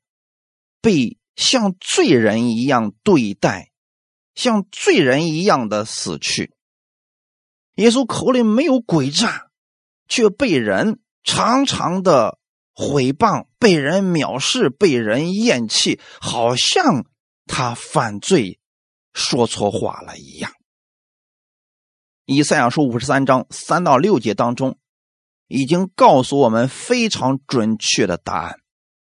[0.81, 3.71] 被像罪人一样对待，
[4.33, 6.55] 像罪人一样的死去。
[7.75, 9.51] 耶稣口里没有诡诈，
[10.07, 12.39] 却被人常常的
[12.73, 17.05] 毁谤，被人藐视，被人厌弃，好像
[17.45, 18.59] 他犯罪、
[19.13, 20.51] 说错话了一样。
[22.25, 24.77] 以赛亚书五十三章三到六节当中，
[25.47, 28.59] 已经告诉我们非常准确的答案，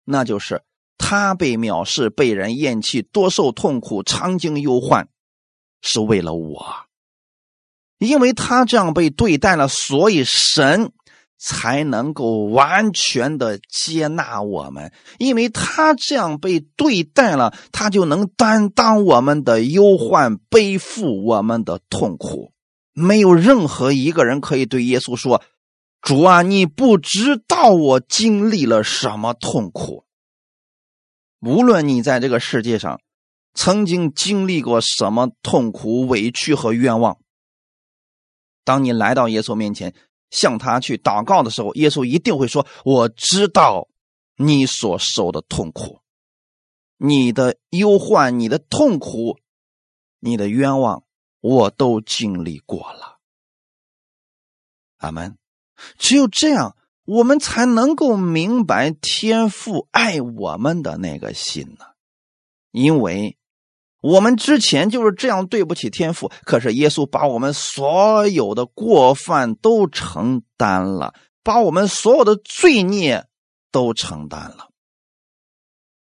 [0.05, 0.62] 那就是
[0.99, 5.09] 他被藐视、被人厌弃、多受痛苦、常经忧患，
[5.81, 6.87] 是为了我。
[7.99, 10.92] 因为他这样被对待了，所以神
[11.38, 14.92] 才能够完全的接纳我们。
[15.18, 22.53] 因为他这样被对待了，他就能担当我们的忧患，背负我们的痛苦。
[22.92, 25.42] 没有任何一个人可以对耶稣说
[26.03, 30.05] ：“主啊，你不知道我经历了什么痛苦。”
[31.40, 33.01] 无论你在这个世界上
[33.55, 37.18] 曾经经历过什么痛苦、委屈和冤枉，
[38.64, 39.94] 当你来到耶稣面前
[40.31, 43.88] 向他去祷告的时候，耶稣一定会说：“我知道
[44.37, 46.01] 你所受的痛苦，
[46.97, 49.38] 你的忧患、你的痛苦、
[50.21, 51.05] 你的冤枉。”
[51.41, 53.21] 我都经历过了，
[54.97, 55.38] 阿门。
[55.97, 61.85] 只有这样，我们才能够明白天父爱我们的那个心呢。
[62.73, 63.38] 因为
[64.09, 73.27] 我们之前就是这样对不起天父，可是耶稣把我们所有的过犯都承担了，把我们所有的罪孽
[73.71, 74.71] 都承担了。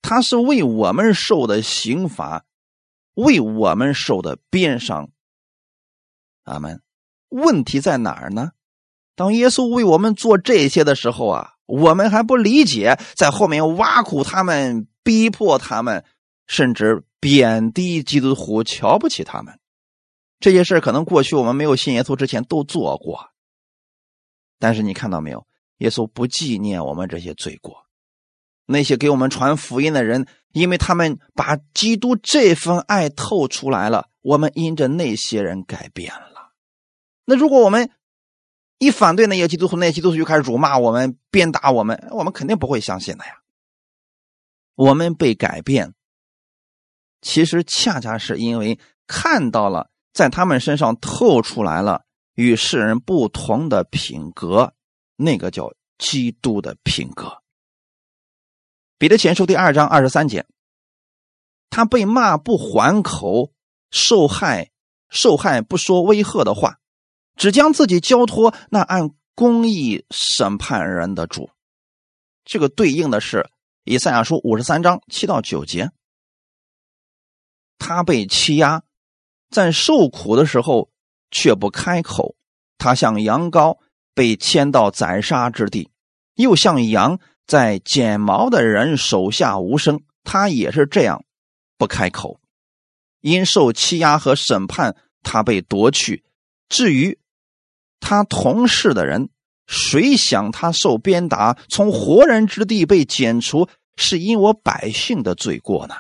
[0.00, 2.44] 他是为我们受的刑罚。
[3.14, 5.10] 为我们受的鞭伤，
[6.44, 6.80] 阿门。
[7.28, 8.52] 问题在哪儿呢？
[9.14, 16.06] 当耶稣为我们做这些的时候啊，我们还不理解，在后面挖苦他们、逼迫他们，
[16.46, 19.60] 甚至贬低基督徒、瞧不起他们。
[20.40, 23.30] 这些事可能过去我们没有信耶稣之前都做过，
[24.58, 25.46] 但是你看到没有？
[25.76, 27.86] 耶稣不纪念我们这些罪过。
[28.66, 36.50] 那些给我们传福音的人，因为他们把基督这份爱透出来了，我们因着那些人改变了。
[37.24, 37.88] 那如果我们
[38.78, 43.42] 一反对那些基督徒，那些基督徒就开始辱骂我们、鞭打我们，我们肯定不会相信的呀。
[44.74, 45.94] 我们被改变，
[47.22, 52.04] 其实恰恰是因为看到了在他们身上透出来了
[52.34, 54.74] 与世人不同的品格，
[55.16, 57.40] 那个叫基督的品格。
[58.98, 60.46] 彼得前书第二章二十三节，
[61.70, 63.52] 他被骂不还口，
[63.90, 64.70] 受害
[65.08, 66.78] 受害不说威吓的话，
[67.36, 71.50] 只将自己交托那按公义审判人的主。
[72.44, 73.48] 这个对应的是
[73.84, 75.90] 以赛亚书五十三章七到九节。
[77.84, 78.84] 他被欺压，
[79.50, 80.88] 在受苦的时候
[81.32, 82.36] 却不开口，
[82.78, 83.78] 他像羊羔
[84.14, 85.90] 被牵到宰杀之地，
[86.36, 87.18] 又像羊。
[87.44, 91.24] 在剪毛的人手下无声，他也是这样，
[91.76, 92.40] 不开口。
[93.20, 96.24] 因受欺压和审判，他被夺去。
[96.68, 97.18] 至于
[97.98, 99.28] 他同事的人，
[99.66, 105.96] 谁想他受鞭打，从活人之地被剪除，是因我百姓的罪过呢？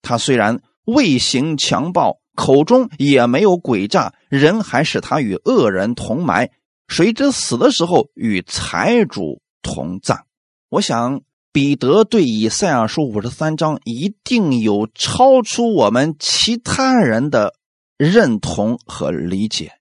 [0.00, 6.50] 他虽然未行强暴，口中也没有诡诈，人还使他与恶人同埋。
[6.88, 10.26] 谁知死的时候与财主同葬。
[10.68, 17.54] 我想，彼得对以赛亚书五十三章一定有超出我们其他人的
[17.96, 19.78] 认同和理解，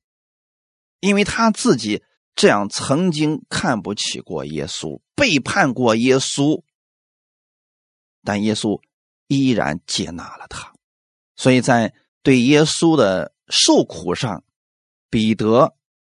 [1.00, 2.04] 因为他自己
[2.36, 6.62] 这样曾经看不起过耶稣，背叛过耶稣，
[8.24, 8.80] 但耶稣
[9.28, 10.74] 依然接纳了他，
[11.42, 14.44] 所以在对耶稣的受苦上，
[15.10, 15.74] 彼得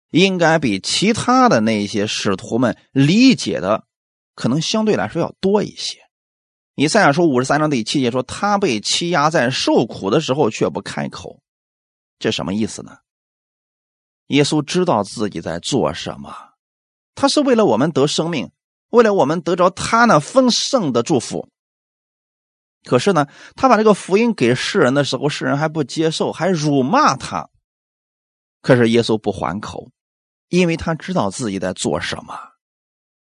[0.09, 3.83] 应该比其他的那些使徒们理解的。
[4.35, 5.97] 可能相对来说要多一些。
[6.75, 11.41] 以赛亚书五十三章第七节说：“他被欺压，在受苦的时候却不开口。”
[12.19, 12.99] 这什么意思呢？
[14.27, 16.33] 耶稣知道自己在做什么，
[17.15, 18.49] 他是为了我们得生命，
[18.91, 21.49] 为了我们得着他那丰盛的祝福。
[22.87, 27.49] 可是呢，他把这个福音给世人的时候，世人还不接受，还辱骂他。
[28.61, 29.91] 可是耶稣不还口，
[30.49, 32.33] 因为他知道自己在做什么，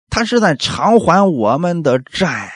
[0.09, 2.53] 他是在偿还我们的债，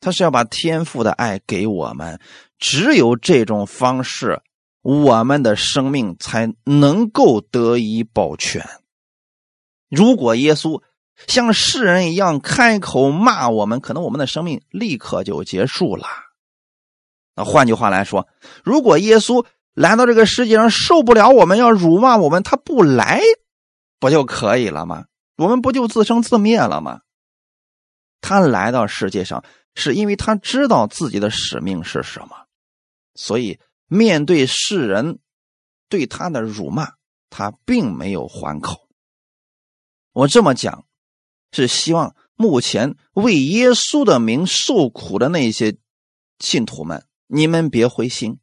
[0.00, 2.20] 他是要把天父的爱给我们。
[2.58, 4.42] 只有这种方式，
[4.82, 8.66] 我们的生命才能够得以保全。
[9.88, 10.82] 如果耶稣
[11.26, 16.06] 像世人一样开口骂我们，可能我们的生命立刻就结束了。
[17.34, 18.28] 那换句话来说，
[18.64, 19.44] 如果耶稣
[19.74, 23.20] 来到这个世界上受不了我们要辱骂我们，他不来
[23.98, 25.04] 不就可以了吗？
[25.36, 27.00] 我们不就自生自灭了吗？
[28.22, 29.44] 他来到世界上
[29.74, 32.46] 是因为他知道自己的使命是什么，
[33.14, 35.18] 所以面对世人
[35.90, 36.94] 对他的辱骂，
[37.28, 38.88] 他并没有还口。
[40.12, 40.85] 我这么讲，
[41.52, 45.76] 是希望目前为耶稣的名受苦的那些
[46.38, 47.04] 信徒们。
[47.28, 48.38] 你们别灰心，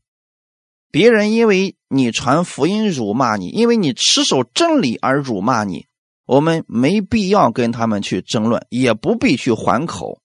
[0.91, 5.87] 别人因为你传福音辱骂你，因为你持守真理而辱骂你，
[6.25, 10.21] 我们没必要跟他们去争论，也不必去还口，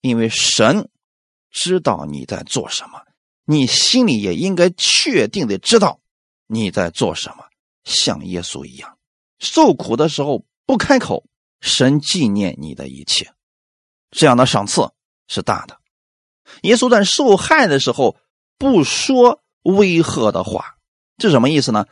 [0.00, 0.88] 因为神
[1.52, 3.00] 知道你在做什么，
[3.44, 6.00] 你心里也应该确定的知道
[6.48, 7.44] 你在做什么，
[7.84, 8.98] 像耶稣一样，
[9.38, 11.24] 受苦的时候不开口，
[11.60, 13.32] 神纪念你的一切，
[14.10, 14.90] 这样的赏赐
[15.28, 15.76] 是大的。
[16.62, 18.16] 耶稣在受害的时候
[18.58, 20.74] 不说威吓的话，
[21.16, 21.86] 这什么意思呢？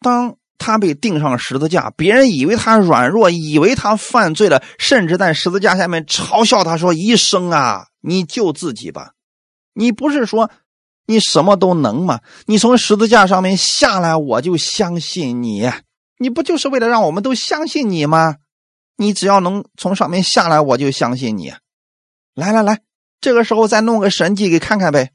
[0.00, 9.12] 当他被钉上十字架，别人以为他软弱，以为他犯罪了，甚至在十字架下面嘲笑他说：“医生啊，你救自己吧！
[9.74, 10.50] 你不是说
[11.06, 12.20] 你什么都能吗？
[12.46, 15.68] 你从十字架上面下来，我就相信你。
[16.18, 18.36] 你不就是为了让我们都相信你吗？
[18.96, 21.52] 你只要能从上面下来，我就相信你。
[22.34, 22.82] 来来来。”
[23.20, 25.12] 这个时候再弄个神迹给看看呗，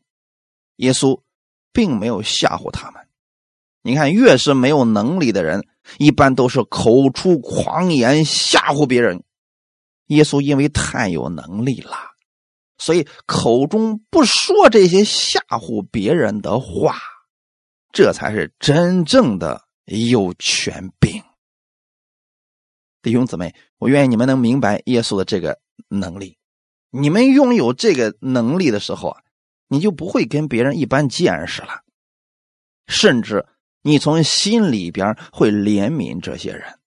[0.77, 1.21] 耶稣
[1.73, 3.05] 并没有吓唬他们。
[3.81, 5.67] 你看，越是没有能力的人，
[5.97, 9.25] 一般都是口出狂言吓唬别人。
[10.05, 11.97] 耶稣因为太有能力了，
[12.77, 16.97] 所以口中不说这些吓唬别人的话，
[17.91, 21.21] 这才是真正的有权柄。
[23.01, 25.59] 弟兄姊妹，我愿意你们能明白耶稣的这个
[25.89, 26.37] 能力。
[26.89, 29.21] 你们拥有这个能力的时候啊，
[29.67, 31.81] 你就不会跟别人一般见识了，
[32.87, 33.45] 甚至
[33.81, 36.79] 你从心里边会怜悯这些人。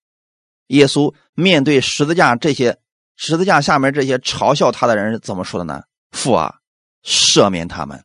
[0.69, 2.79] 耶稣面对十字架这些
[3.17, 5.83] 十字架下面这些嘲笑他的人是怎么说的呢？
[6.13, 6.61] 父啊，
[7.05, 8.05] 赦免他们，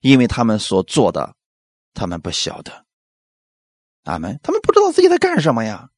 [0.00, 1.34] 因为他们所做的，
[1.94, 2.84] 他们不晓得。
[4.04, 4.40] 阿门。
[4.42, 5.89] 他们不知道自己在干什么呀，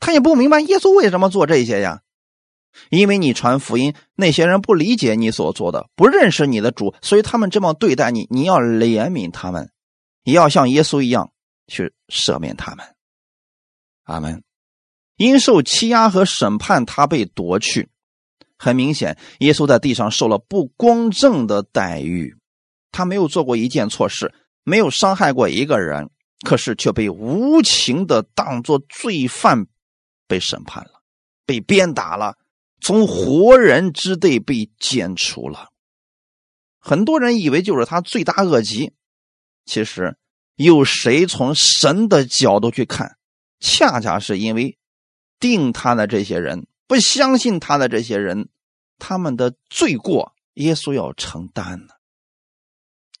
[0.00, 2.00] 他也不明白耶稣为什么做这些呀。
[2.88, 8.26] 因为你传福音，那些人不理解你所做的，不认识你的主，所以他们这么对待你。
[8.30, 9.70] 你要怜悯他们，
[10.24, 11.32] 也要像耶稣一样
[11.66, 12.86] 去赦免他们。
[14.04, 14.42] 阿门。
[15.16, 17.90] 因受欺压和审判，他被夺去。
[18.56, 22.36] 很明显，耶稣在地上受了不公正的待遇。
[22.92, 24.32] 他没有做过一件错事，
[24.64, 26.08] 没有伤害过一个人，
[26.46, 29.66] 可是却被无情的当作罪犯
[30.30, 31.02] 被审判了，
[31.44, 32.38] 被鞭打了。
[32.80, 35.68] 从活人之地被剪除了，
[36.78, 38.94] 很多人以为就是他罪大恶极，
[39.66, 40.16] 其实
[40.54, 43.18] 有谁从神的角度去看，
[43.58, 44.78] 恰恰是因为
[45.38, 48.48] 定他的这些人不相信他的这些人，
[48.98, 51.94] 他们的罪过耶稣要承担呢。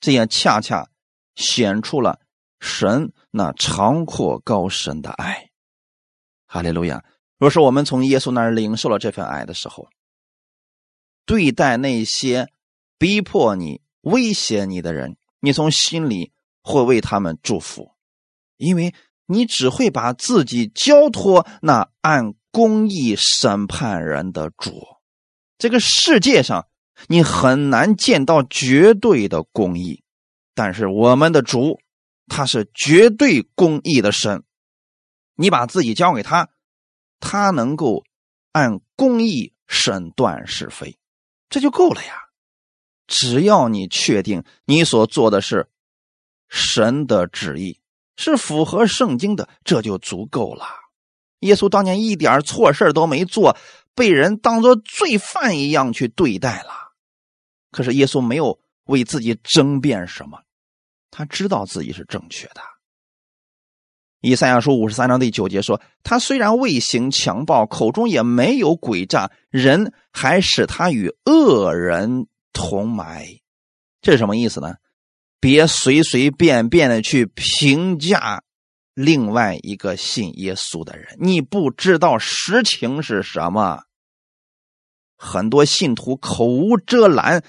[0.00, 0.88] 这样恰恰
[1.34, 2.20] 显出了
[2.60, 5.49] 神那长阔高深的爱。
[6.52, 7.04] 哈利路亚。
[7.38, 9.88] 若是我们从耶稣那儿领受了这份爱的时候，
[11.24, 12.48] 对待那些
[12.98, 17.92] 逼迫你、威胁你的人，你从心里会为他们祝福，
[18.56, 18.92] 因为
[19.26, 24.82] 你只会把自己交托那按公义审判人的主。
[25.56, 26.66] 这个世界上，
[27.06, 30.02] 你很难见到绝对的公义，
[30.54, 31.78] 但是我们的主，
[32.26, 34.42] 他是绝对公义的神，
[35.40, 36.50] 你把自己交给他。
[37.18, 38.04] 他能够
[38.52, 40.98] 按公义审断是非，
[41.48, 42.28] 这就够了呀。
[43.06, 45.68] 只要你确定你所做的是
[46.48, 47.80] 神的旨意，
[48.16, 50.66] 是符合圣经的，这就足够了。
[51.40, 53.56] 耶稣当年一点错事都没做，
[53.94, 56.92] 被人当做罪犯一样去对待了。
[57.70, 60.42] 可是耶稣没有为自己争辩什么，
[61.10, 62.60] 他知道自己是正确的。
[64.20, 73.26] 以赛亚书五十三章第九节说：“他虽然未行强暴，口中也没有诡诈，人还使他与恶人同埋。”
[74.02, 74.74] 这是什么意思呢？
[75.40, 78.42] 别随随便便的去评价
[78.92, 83.84] 另外一个信耶稣的人，你不知道实情是什么。
[85.16, 87.42] 很多信徒口无遮拦，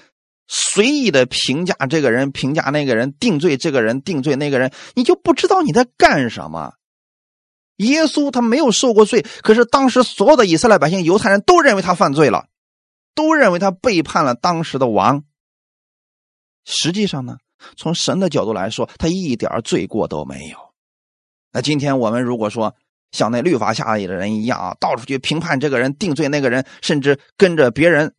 [0.54, 6.74] 随意的评价这个人，评价那个人，定罪这个人，定罪那个人，你就不知道你在干什么。
[7.76, 12.48] 耶稣他没有受过罪，可是当时所有的以色列百姓、犹太人都认为他犯罪了，
[13.14, 15.24] 都认为他背叛了当时的王。
[16.66, 17.38] 实际上呢，
[17.78, 20.58] 从神的角度来说，他一点罪过都没有。
[21.50, 22.76] 那今天我们如果说
[23.10, 28.14] 像那律法下里的人一样啊，到处去评判这个人、定罪那个人，甚至跟着别人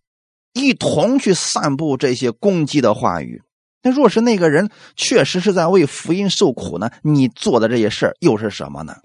[0.53, 3.43] 一同去散布这些攻击的话语，
[3.81, 6.89] 那若是那个人确实是在为福音受苦呢？
[7.01, 8.95] 你做的这些事又是什么呢？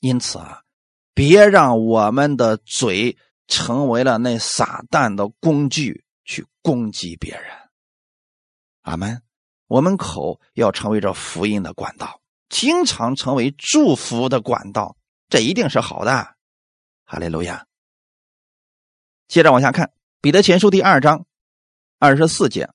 [0.00, 0.62] 因此啊，
[1.12, 7.44] 别让我们的嘴成为了那撒旦的工具，去攻击别人。
[8.82, 9.20] 阿门。
[9.66, 14.96] 我们口要成为这福音的管道，经常成为祝福的管道，
[15.30, 16.36] 这一定是好的。
[17.06, 17.66] 哈利路亚。
[19.26, 19.86] 接着往下看，
[20.24, 21.26] 《彼得前书》第二章
[21.98, 22.70] 二十四节，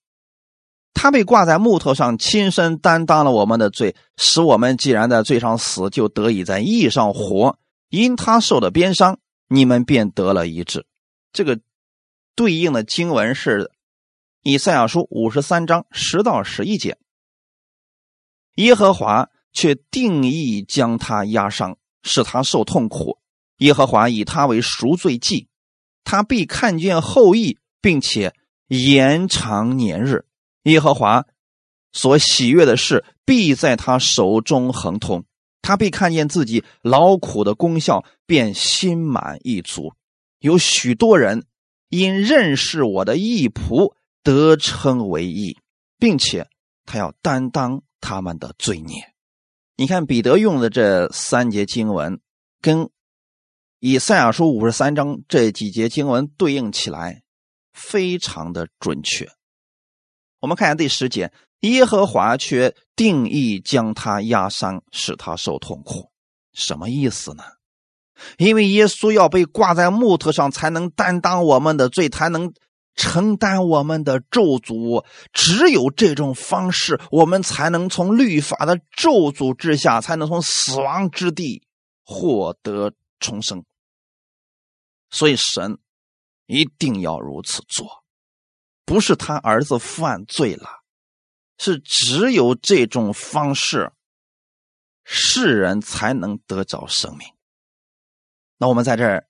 [0.94, 7.58] 他被挂在木头上，亲身担当了我们的罪，使我们既然在罪上死，就得以在义上活。
[7.90, 10.86] 因他受的鞭伤，你们便得了医治。
[11.34, 11.60] 这个
[12.36, 13.72] 对应的经文是。
[14.44, 17.00] 以赛亚书五十三章十到十一节，
[18.58, 23.18] 耶和华却定义将他压伤，使他受痛苦。
[23.58, 25.49] 耶和华以他为赎罪祭，
[26.10, 28.34] 他必看见后裔，并且
[28.68, 30.26] 延长年日。
[30.64, 31.28] 耶和华
[31.92, 35.24] 所喜悦的事，必在他手中亨通。
[35.62, 39.94] 他必看见自己劳苦的功效，便心满意足。
[40.40, 41.46] 有许多人
[41.90, 43.94] 因认识我的义仆。
[44.24, 45.58] 得称为义，
[45.98, 46.48] 并且
[46.86, 49.14] 他要担当他们的罪孽。
[49.78, 52.20] 你看彼得用的这三节经文，
[52.62, 52.90] 跟
[53.80, 57.24] 以赛亚书五十三章这几节经文对应起来，
[57.74, 59.28] 非常的准确。
[60.40, 66.12] 我们看一下第十节：耶和华却定义将他压伤，使他受痛苦。
[66.54, 67.44] 什么意思呢？
[68.38, 72.54] 因为耶稣要被挂在木头上，才能担当我们的罪，才能。
[72.96, 81.64] 承担我们的咒诅，只有这种方式，我们才能从律法的咒诅之下，才能从死亡之地
[82.04, 83.64] 获得重生。
[85.10, 85.80] 所以，神
[86.46, 88.04] 一定要如此做，
[88.86, 90.82] 不是他儿子犯罪了，
[91.58, 93.92] 是只有这种方式，
[95.04, 97.28] 世人才能得着生命。
[98.58, 99.28] 那我们在这儿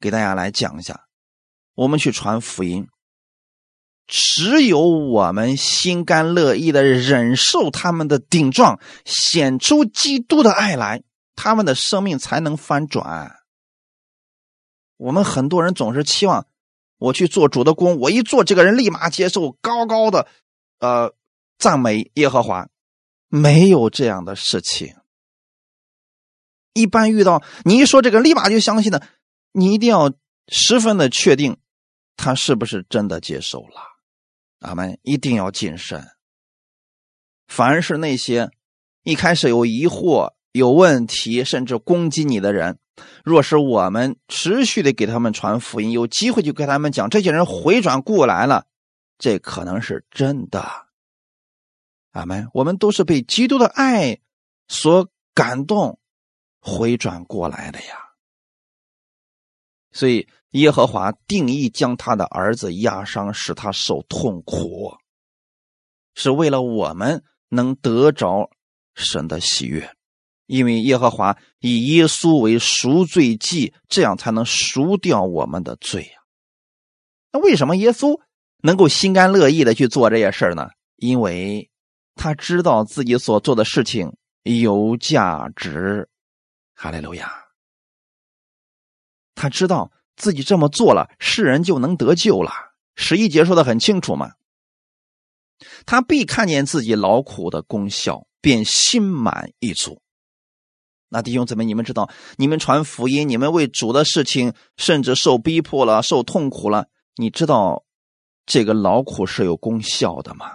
[0.00, 1.04] 给大家来讲一下。
[1.74, 2.88] 我们去传福音，
[4.06, 11.02] 只有我们心甘乐意的忍受他们的顶撞，显出基督的爱来，
[11.34, 13.35] 他们的生命才能翻转。
[14.96, 16.46] 我们很多人总是期望
[16.98, 20.26] 我去做主的工，我一做，这个人立马接受，高高的，
[20.78, 21.14] 呃，
[21.58, 22.68] 赞美耶和华，
[23.28, 24.96] 没有这样的事情。
[26.72, 29.06] 一般遇到你一说这个，立马就相信的，
[29.52, 30.12] 你一定要
[30.48, 31.58] 十分的确定。
[32.18, 33.80] 他是不是真的接受了？
[34.58, 36.02] 咱们一定要谨慎。
[37.46, 38.50] 凡是那些
[39.02, 42.78] 一开始有疑惑、有问题，甚至攻击你的人，
[43.24, 48.66] 若是我们持续的给他们传福音，有机会就跟他们讲，这些人回转过来了，
[49.18, 50.86] 这可能是真的。
[52.12, 54.18] 阿们，我们都是被基督的爱
[54.68, 55.98] 所感动，
[56.60, 58.10] 回转过来的呀。
[59.92, 60.28] 所以。
[60.52, 64.96] 耶和华定义将他的儿子压伤，使他受痛苦，
[66.14, 68.48] 是为了我们能得着
[68.94, 69.94] 神的喜悦，
[70.46, 76.22] 因为耶和华以耶稣为赎罪祭，这样才能赎掉我们的罪呀。
[77.32, 78.20] 那为什么耶稣
[78.62, 80.70] 能够心甘乐意的去做这些事呢？
[80.96, 81.70] 因为
[82.14, 86.08] 他知道自己所做的事情有价值。
[86.74, 87.32] 哈利路亚，
[89.34, 89.92] 他知道。
[90.18, 92.50] 自己这么做了，世人就能得救了。
[92.94, 94.32] 十一节说的很清楚嘛，
[95.84, 100.00] 他必看见自己劳苦的功效，便心满意足。
[101.08, 106.86] 那弟兄姊妹，你们知道，你们传福音，你们为主的事情，甚至受逼迫了，受痛苦了，
[107.16, 107.84] 你知道
[108.44, 110.46] 这个劳苦是有功效的吗？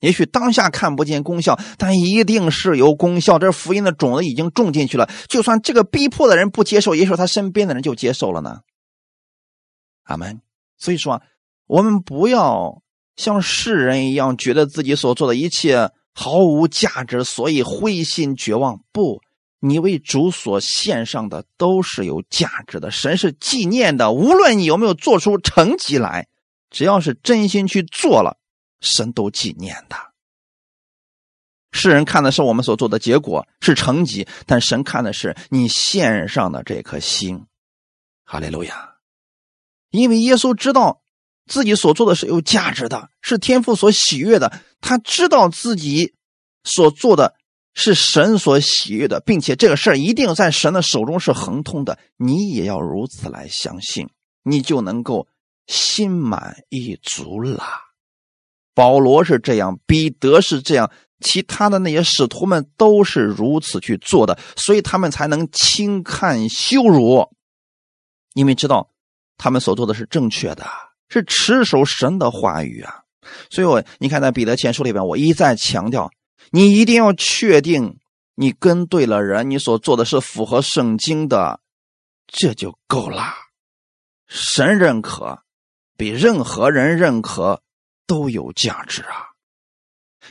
[0.00, 3.38] 也许当下看不见功效，但一定是有功效。
[3.38, 8.60] 这福音的种子已经种进去了，就算这个逼迫的人不接受，也许他身边的人就接受了呢。
[10.02, 10.42] 阿门。
[10.76, 11.22] 所以说，
[11.66, 12.82] 我们不要
[13.16, 18.80] 像世人一样，觉得自己所做的一切毫无价值，所以灰心绝望。
[18.92, 19.22] 不，
[19.66, 24.12] 你为主所献上的都是有价值的，神是纪念的。
[24.12, 26.28] 无论你有没有做出成绩来，
[26.68, 28.36] 只要是真心去做了，
[28.82, 29.96] 神都纪念的。
[31.72, 37.46] 世人看的是我们所做的结果是成绩，但神看的是你献上的这颗心。
[38.22, 38.96] 哈利路亚！
[39.88, 41.00] 因为耶稣知道
[41.46, 44.60] 自己所做的是有价值的，是天父所喜悦的。
[44.82, 46.14] 他知道自己
[46.64, 47.34] 所做的
[47.74, 51.98] 是神所喜悦的，并且这个事儿一定在神的手中是亨通的。
[52.16, 54.08] 你也要如此来相信，
[54.42, 55.26] 你就能够
[55.66, 57.62] 心满意足了。
[58.74, 67.28] 保罗是这样，彼得是这样，其他的那些使徒们都是如此去做的，所以他们才能轻看羞辱。
[68.34, 68.90] 因为知道
[69.36, 70.66] 他们所做的是正确的，
[71.08, 73.02] 是持守神的话语啊。
[73.48, 76.10] 所以，我你看在彼得前书里边，我一再强调，
[76.54, 77.98] 你一定要确定
[78.36, 81.58] 你跟对了人，你所做的是符合圣经的，
[82.28, 83.34] 这就够了。
[84.28, 85.42] 神认可，
[85.96, 87.60] 比任何人认可
[88.06, 89.34] 都有价值啊。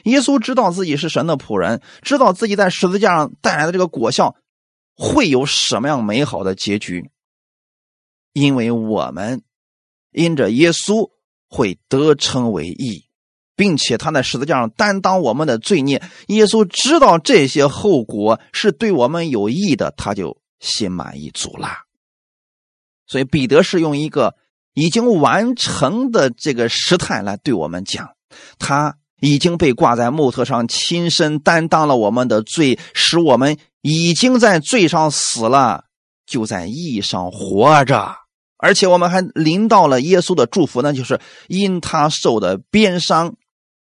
[0.06, 4.38] 耶稣知道自己是神的仆人，知道自己在十字架上带来的这个果效
[4.96, 7.12] 会有什么样美好的结局。
[8.32, 9.44] 因为我们
[10.12, 11.12] 因着耶稣
[11.50, 13.10] 会得称为义，
[13.56, 16.02] 并且他在十字架上担当我们的罪孽。
[16.28, 21.70] 耶稣知道这些后果是对我们有益的，他就心满意足了。
[23.06, 24.36] 所以彼得是用一个
[24.74, 28.10] 已经完成的这个时态来对我们讲，
[28.58, 35.86] 他已经被挂在木头上，亲身担当了我们的罪，使我们已经在罪上死了，
[36.26, 38.16] 就在义上活着。
[38.58, 43.36] 而且我们还临到了耶稣的祝福，那就是因他受的鞭伤，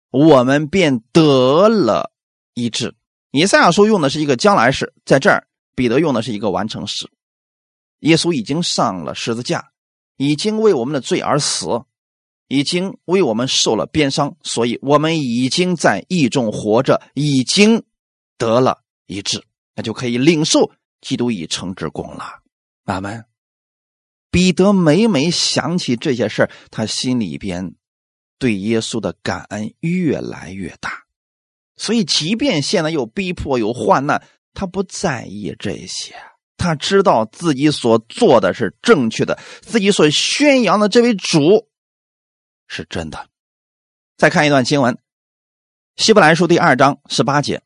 [0.10, 2.12] 我们便得了
[2.54, 2.96] 医治。
[3.32, 7.10] 以赛亚书用的是一个将来式，在这儿彼得用的是一个完成时。
[8.00, 9.72] 耶稣已经上了十字架，
[10.18, 11.84] 已经为我们的罪而死，
[12.48, 17.84] 已经为我们受了鞭伤，所以我们已经在义中活着，已经
[18.38, 19.44] 得了医治，
[19.76, 22.24] 那就可以领受基督已成之功了。
[22.86, 23.26] 阿门。
[24.30, 27.74] 彼得每每想起这些事，他心里边
[28.38, 31.04] 对耶稣的感恩越来越大。
[31.76, 34.24] 所以，即便现在有逼迫、有患难，
[34.54, 36.16] 他不在意这些。
[36.58, 41.68] 他知道自己所做的是正确的，自己所宣扬的这位主
[42.68, 43.30] 是真的。
[44.18, 44.94] 再看一段经文，
[45.96, 47.62] 《希伯来书》第二章十八节：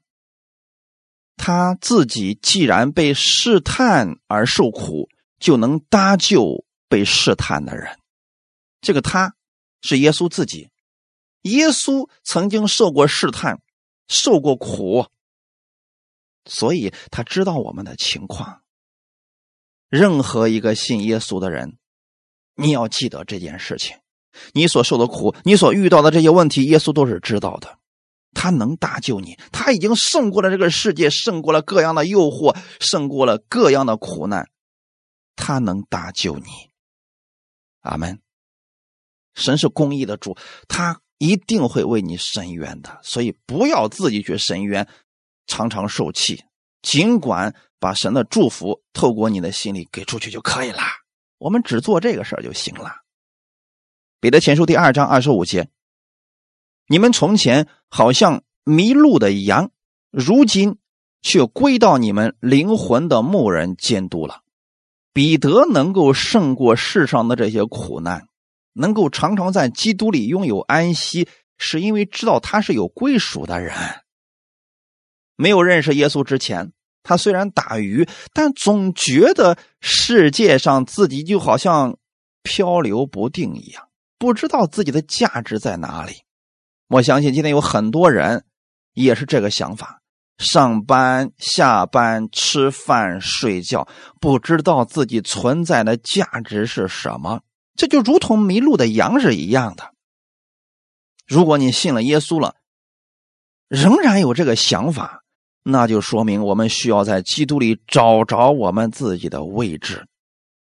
[1.37, 5.09] 他自己既然被试探而受苦。
[5.41, 7.97] 就能搭救被试探的人，
[8.79, 9.33] 这个他
[9.81, 10.69] 是耶稣自己。
[11.43, 13.61] 耶稣曾经受过试探，
[14.07, 15.07] 受过苦，
[16.45, 18.61] 所以他知道我们的情况。
[19.89, 21.77] 任何一个信耶稣的人，
[22.55, 23.97] 你要记得这件事情：
[24.53, 27.79] 你所受的苦，你所遇到的这些问题，耶稣都是知道的。
[28.33, 34.49] 他能搭救你，他已经胜过了这个世界，胜过了各样的诱惑，胜过了各样的苦难。
[35.35, 36.45] 他能搭救你，
[37.81, 38.21] 阿门。
[39.33, 40.35] 神是公义的主，
[40.67, 42.99] 他一定会为你伸冤的。
[43.03, 44.87] 所以不要自己去伸冤，
[45.47, 46.43] 常常受气。
[46.81, 50.79] 尽管把神的祝福透过你的心里给出去就可以了。
[51.37, 52.91] 我们只做这个事儿就行了。
[54.19, 55.69] 彼得前书第二章二十五节：
[56.87, 59.71] 你们从前好像迷路的羊，
[60.11, 60.77] 如今
[61.21, 64.41] 却归到你们灵魂的牧人监督了。
[65.13, 68.27] 彼得能够胜过世上的这些苦难，
[68.73, 73.75] 能够常常在基督里拥有安息，是因为知道他是有归属的人。
[75.35, 76.71] 没有认识耶稣之前，
[77.03, 81.97] 他虽然打鱼，但总觉得世界上自己就好像
[82.43, 86.23] 漂流不定一样，不知道自己的价值在哪里。
[86.87, 88.45] 我相信今天有很多人
[88.93, 90.01] 也是这个想法。
[90.37, 93.87] 上班、下班、吃饭、睡觉，
[94.19, 97.41] 不知道自己存在的价值是什么，
[97.81, 99.91] 这就如同迷路的羊是一样的。
[101.25, 102.53] 如果你信了耶稣了，
[103.69, 105.23] 仍然有这个想法，
[105.63, 110.05] 那就说明我们需要在基督里找着我们自己的位置，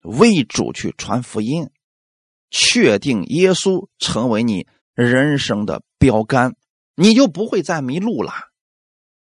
[0.04, 1.70] 为主去传福音，
[2.50, 6.56] 确定耶稣成为你人生的标杆，
[6.96, 8.32] 你就不会再迷路了。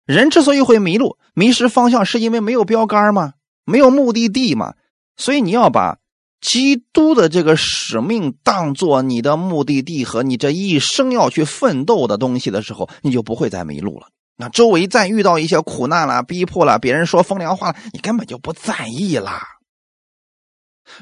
[0.06, 3.34] 人之所以会迷路、迷失方向，是因为没有标杆吗？
[3.66, 4.76] 没有目的地吗？
[5.18, 5.99] 所以你要把
[6.42, 14.08] 基督的这个使命当做你的目的地和你这一生要去奋斗的东西的时候，你就不会再迷路了。
[14.38, 19.59] 那周围再遇到一些苦难了、逼迫了，别人说风凉话，你根本就不在意啦。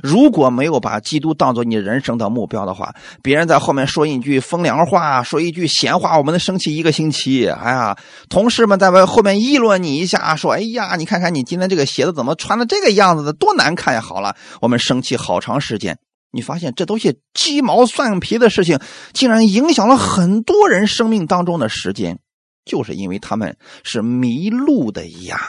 [0.02, 7.48] 如果没有把基督当做你人生的目标的话，别人在后面说一句风凉话、说一句闲话，我们能生气一个星期。
[7.48, 7.98] 哎呀，
[8.30, 15.98] 同事们在外后面议论你一下，说：“哎呀，你看看你今天这个鞋子怎么穿的这个样子的，多难看呀！”好了，我们生气好长时间。
[16.32, 18.80] 你发现这都是鸡毛蒜皮的事情，
[19.14, 22.20] 竟然影响了很多人生命当中的时间。
[22.66, 25.40] 就是因为他们是迷路的羊。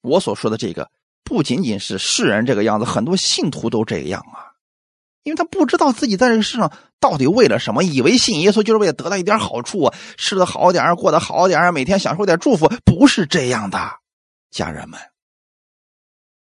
[0.00, 0.88] 我所说的这个
[1.22, 4.52] 不仅仅是世人这个样子，很多信徒都这样啊，
[5.22, 13.78] 因为他不知道自己在这个世上到底为了什么，以为信耶稣就是为了得到一点好处，吃的好点过得好点每天享受点祝福，不是这样的，
[14.50, 14.98] 家人们，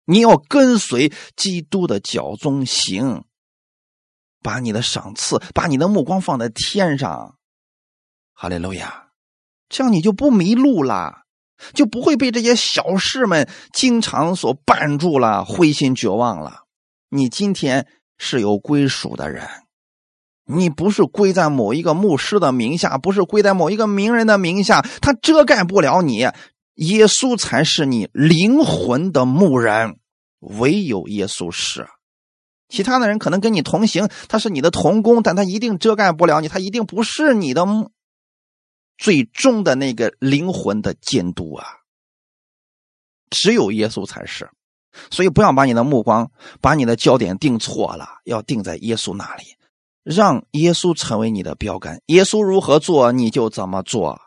[0.05, 3.23] 你要跟随基督的脚踪行，
[4.43, 7.37] 把你的赏赐，把你的目光放在天上，
[8.33, 9.09] 哈利路亚。
[9.67, 11.24] 这样你就不迷路了，
[11.73, 16.63] 就不会被这些小事们经常所绊住了，灰心绝望了。
[17.09, 17.87] 你今天
[18.17, 19.47] 是有归属的人，
[20.45, 26.29] 你不是归在某一个牧师的名下，不是归在某一个名人的名下，他遮盖不了你。
[26.75, 29.95] 耶稣才是你灵魂的牧人，
[30.41, 31.87] 唯有耶稣是。
[32.67, 37.65] 其他的人可能跟你同行，他是你的同工，但他一定遮盖不了你，他一定不是你的。
[38.97, 41.65] 最终的那个灵魂的监督啊，
[43.29, 44.49] 只有耶稣才是，
[45.11, 46.31] 所以不要把你的目光、
[46.61, 49.43] 把你的焦点定错了，要定在耶稣那里，
[50.03, 52.01] 让耶稣成为你的标杆。
[52.07, 54.19] 耶稣如何做，你就怎么做。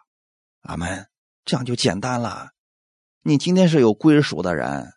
[0.62, 1.06] 阿门。
[1.44, 2.50] 这样就简单了。
[3.22, 4.92] 你今天是有归属的人，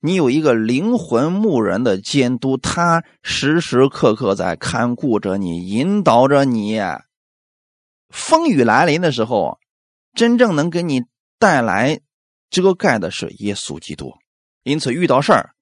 [0.00, 6.80] 你有一个灵魂牧人的监督，他时时刻刻在看顾着你，引导着你。
[8.12, 9.58] 风雨来临的时候，
[10.12, 11.02] 真正能给你
[11.38, 12.00] 带来
[12.50, 14.12] 遮盖的是耶稣基督。
[14.62, 15.54] 因此，遇到事儿，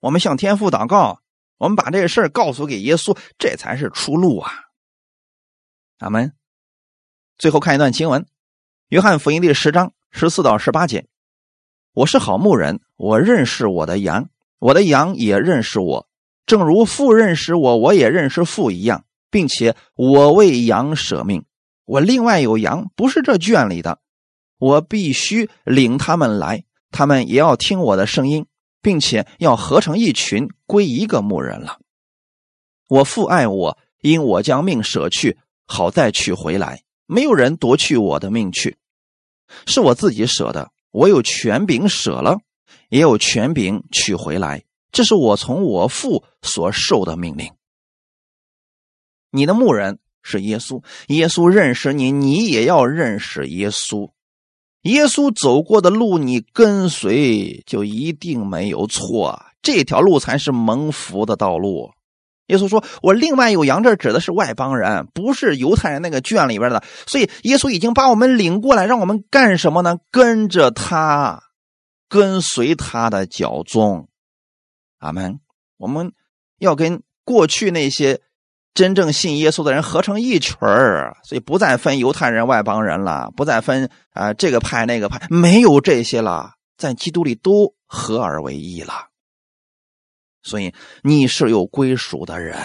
[0.00, 1.20] 我们向天父祷告，
[1.58, 4.52] 我们把这个事儿告诉给耶稣，这才是出路啊！
[5.98, 6.32] 阿门。
[7.36, 8.22] 最后看一段经文，
[8.88, 11.08] 《约翰福音》第十章十四到十八节
[11.92, 16.08] ：“我是好牧人，我认识我的羊，我的羊也认识我，
[16.46, 21.44] 正如父认识我，我也认识父一样，并且我为羊舍命。”
[21.84, 23.98] 我另外有羊，不是这圈里的，
[24.58, 28.46] 我必须领他们来，他们也要听我的声音，
[28.80, 31.80] 并且要合成一群，归一个牧人了。
[32.88, 36.82] 我父爱我，因我将命舍去，好再取回来。
[37.06, 38.78] 没有人夺去我的命去，
[39.66, 40.70] 是我自己舍的。
[40.90, 42.38] 我有权柄舍了，
[42.88, 44.64] 也有权柄取回来。
[44.90, 47.52] 这是我从我父所受的命令。
[49.30, 49.98] 你的牧人。
[50.26, 54.10] 是耶稣，耶稣认识你，你也要认识耶稣。
[54.80, 59.44] 耶稣走过的路，你跟随就一定没有错。
[59.60, 61.90] 这条路才是蒙福的道路。
[62.46, 66.82] 耶稣说：“我另外有羊。”这指的是外邦人，不是犹太人那个圈里边的。
[67.06, 69.98] 所以耶稣已经把我们领过来，让我们干什么呢？
[70.10, 71.42] 跟着他，
[72.08, 74.08] 跟随他的脚踪。
[74.98, 75.40] 阿门。
[75.76, 76.12] 我们
[76.58, 78.22] 要跟过去那些。
[78.74, 88.92] 真正信耶稣的人合成一群儿，所以不再分犹太人、外邦人了，不再分啊这个派那个派，没有这些了，在基督里都合而为一了。
[90.42, 92.58] 所以你是有归属的人，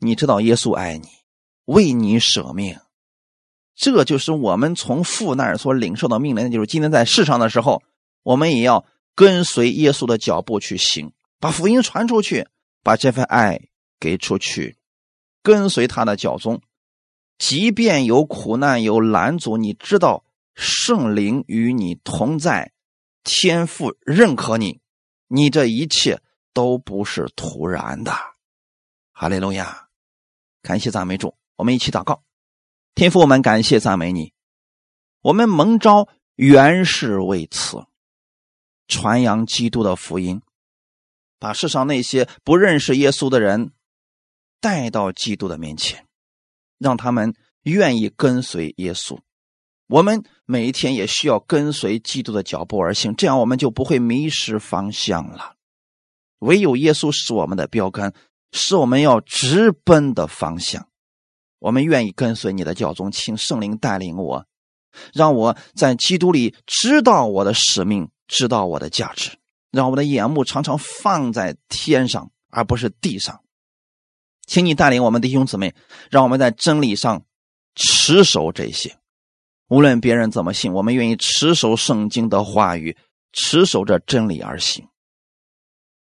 [0.00, 1.06] 你知道耶稣爱你，
[1.66, 2.78] 为你舍命，
[3.76, 7.82] 这就是我们从父那儿所领受的命令，就是今天在世上的时候，
[8.22, 12.48] 我们也要跟随耶稣的脚步去行，把福音传出去，
[12.82, 13.60] 把这份爱
[14.00, 14.78] 给出去。
[15.44, 16.62] 跟随他的脚踪，
[17.36, 20.24] 即便有苦难有拦阻，你知道
[20.54, 22.72] 圣灵与你同在，
[23.22, 24.80] 天父认可你，
[25.28, 26.22] 你这一切
[26.54, 28.10] 都不是突然的。
[29.12, 29.88] 哈利路亚，
[30.62, 32.24] 感谢赞美主，我们一起祷告。
[32.94, 34.32] 天父，我们感谢赞美你，
[35.20, 37.84] 我们蒙召原是为此，
[38.88, 40.40] 传扬基督的福音，
[41.38, 43.72] 把世上那些不认识耶稣的人。
[44.64, 46.06] 带到基督的面前，
[46.78, 47.34] 让他们
[47.64, 49.18] 愿意跟随耶稣。
[49.88, 55.56] 我们每一天也需要跟随基督的脚步而行，这样我们就不会迷失方向了。
[56.38, 58.14] 唯有耶稣是我们的标杆，
[58.52, 60.88] 是我们要直奔的方向。
[61.58, 64.46] 我们愿意跟随你的教宗，请圣灵带领我，
[65.12, 69.36] 让我在基督里知道我的使命，知道我的价值，
[69.70, 73.43] 让我们的眼目常常放在天上，而不是地上。
[74.46, 75.74] 请你带领我们弟兄姊妹，
[76.10, 77.24] 让我们在真理上
[77.74, 78.96] 持守这些，
[79.68, 82.96] 无论别人怎么信，我们愿意持守圣经的话语，
[83.32, 84.86] 持守着真理而行。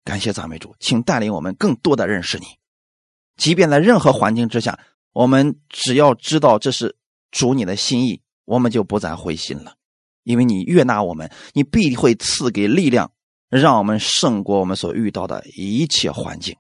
[0.05, 2.47] 感谢赞美主，请带领我们更多的认识你。
[3.37, 4.79] 即便在任何环境之下，
[5.13, 6.95] 我们只要知道这是
[7.31, 9.75] 主你的心意，我们就不再灰心了。
[10.23, 13.13] 因为你悦纳我们，你必会赐给力量，
[13.49, 16.57] 让我们胜过我们所遇到的一切环境。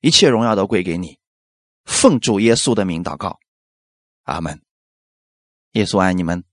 [0.00, 1.18] 一切荣耀都归给你，
[1.84, 3.38] 奉主耶稣的名祷告，
[4.22, 4.62] 阿门。
[5.72, 6.44] 耶稣爱你们。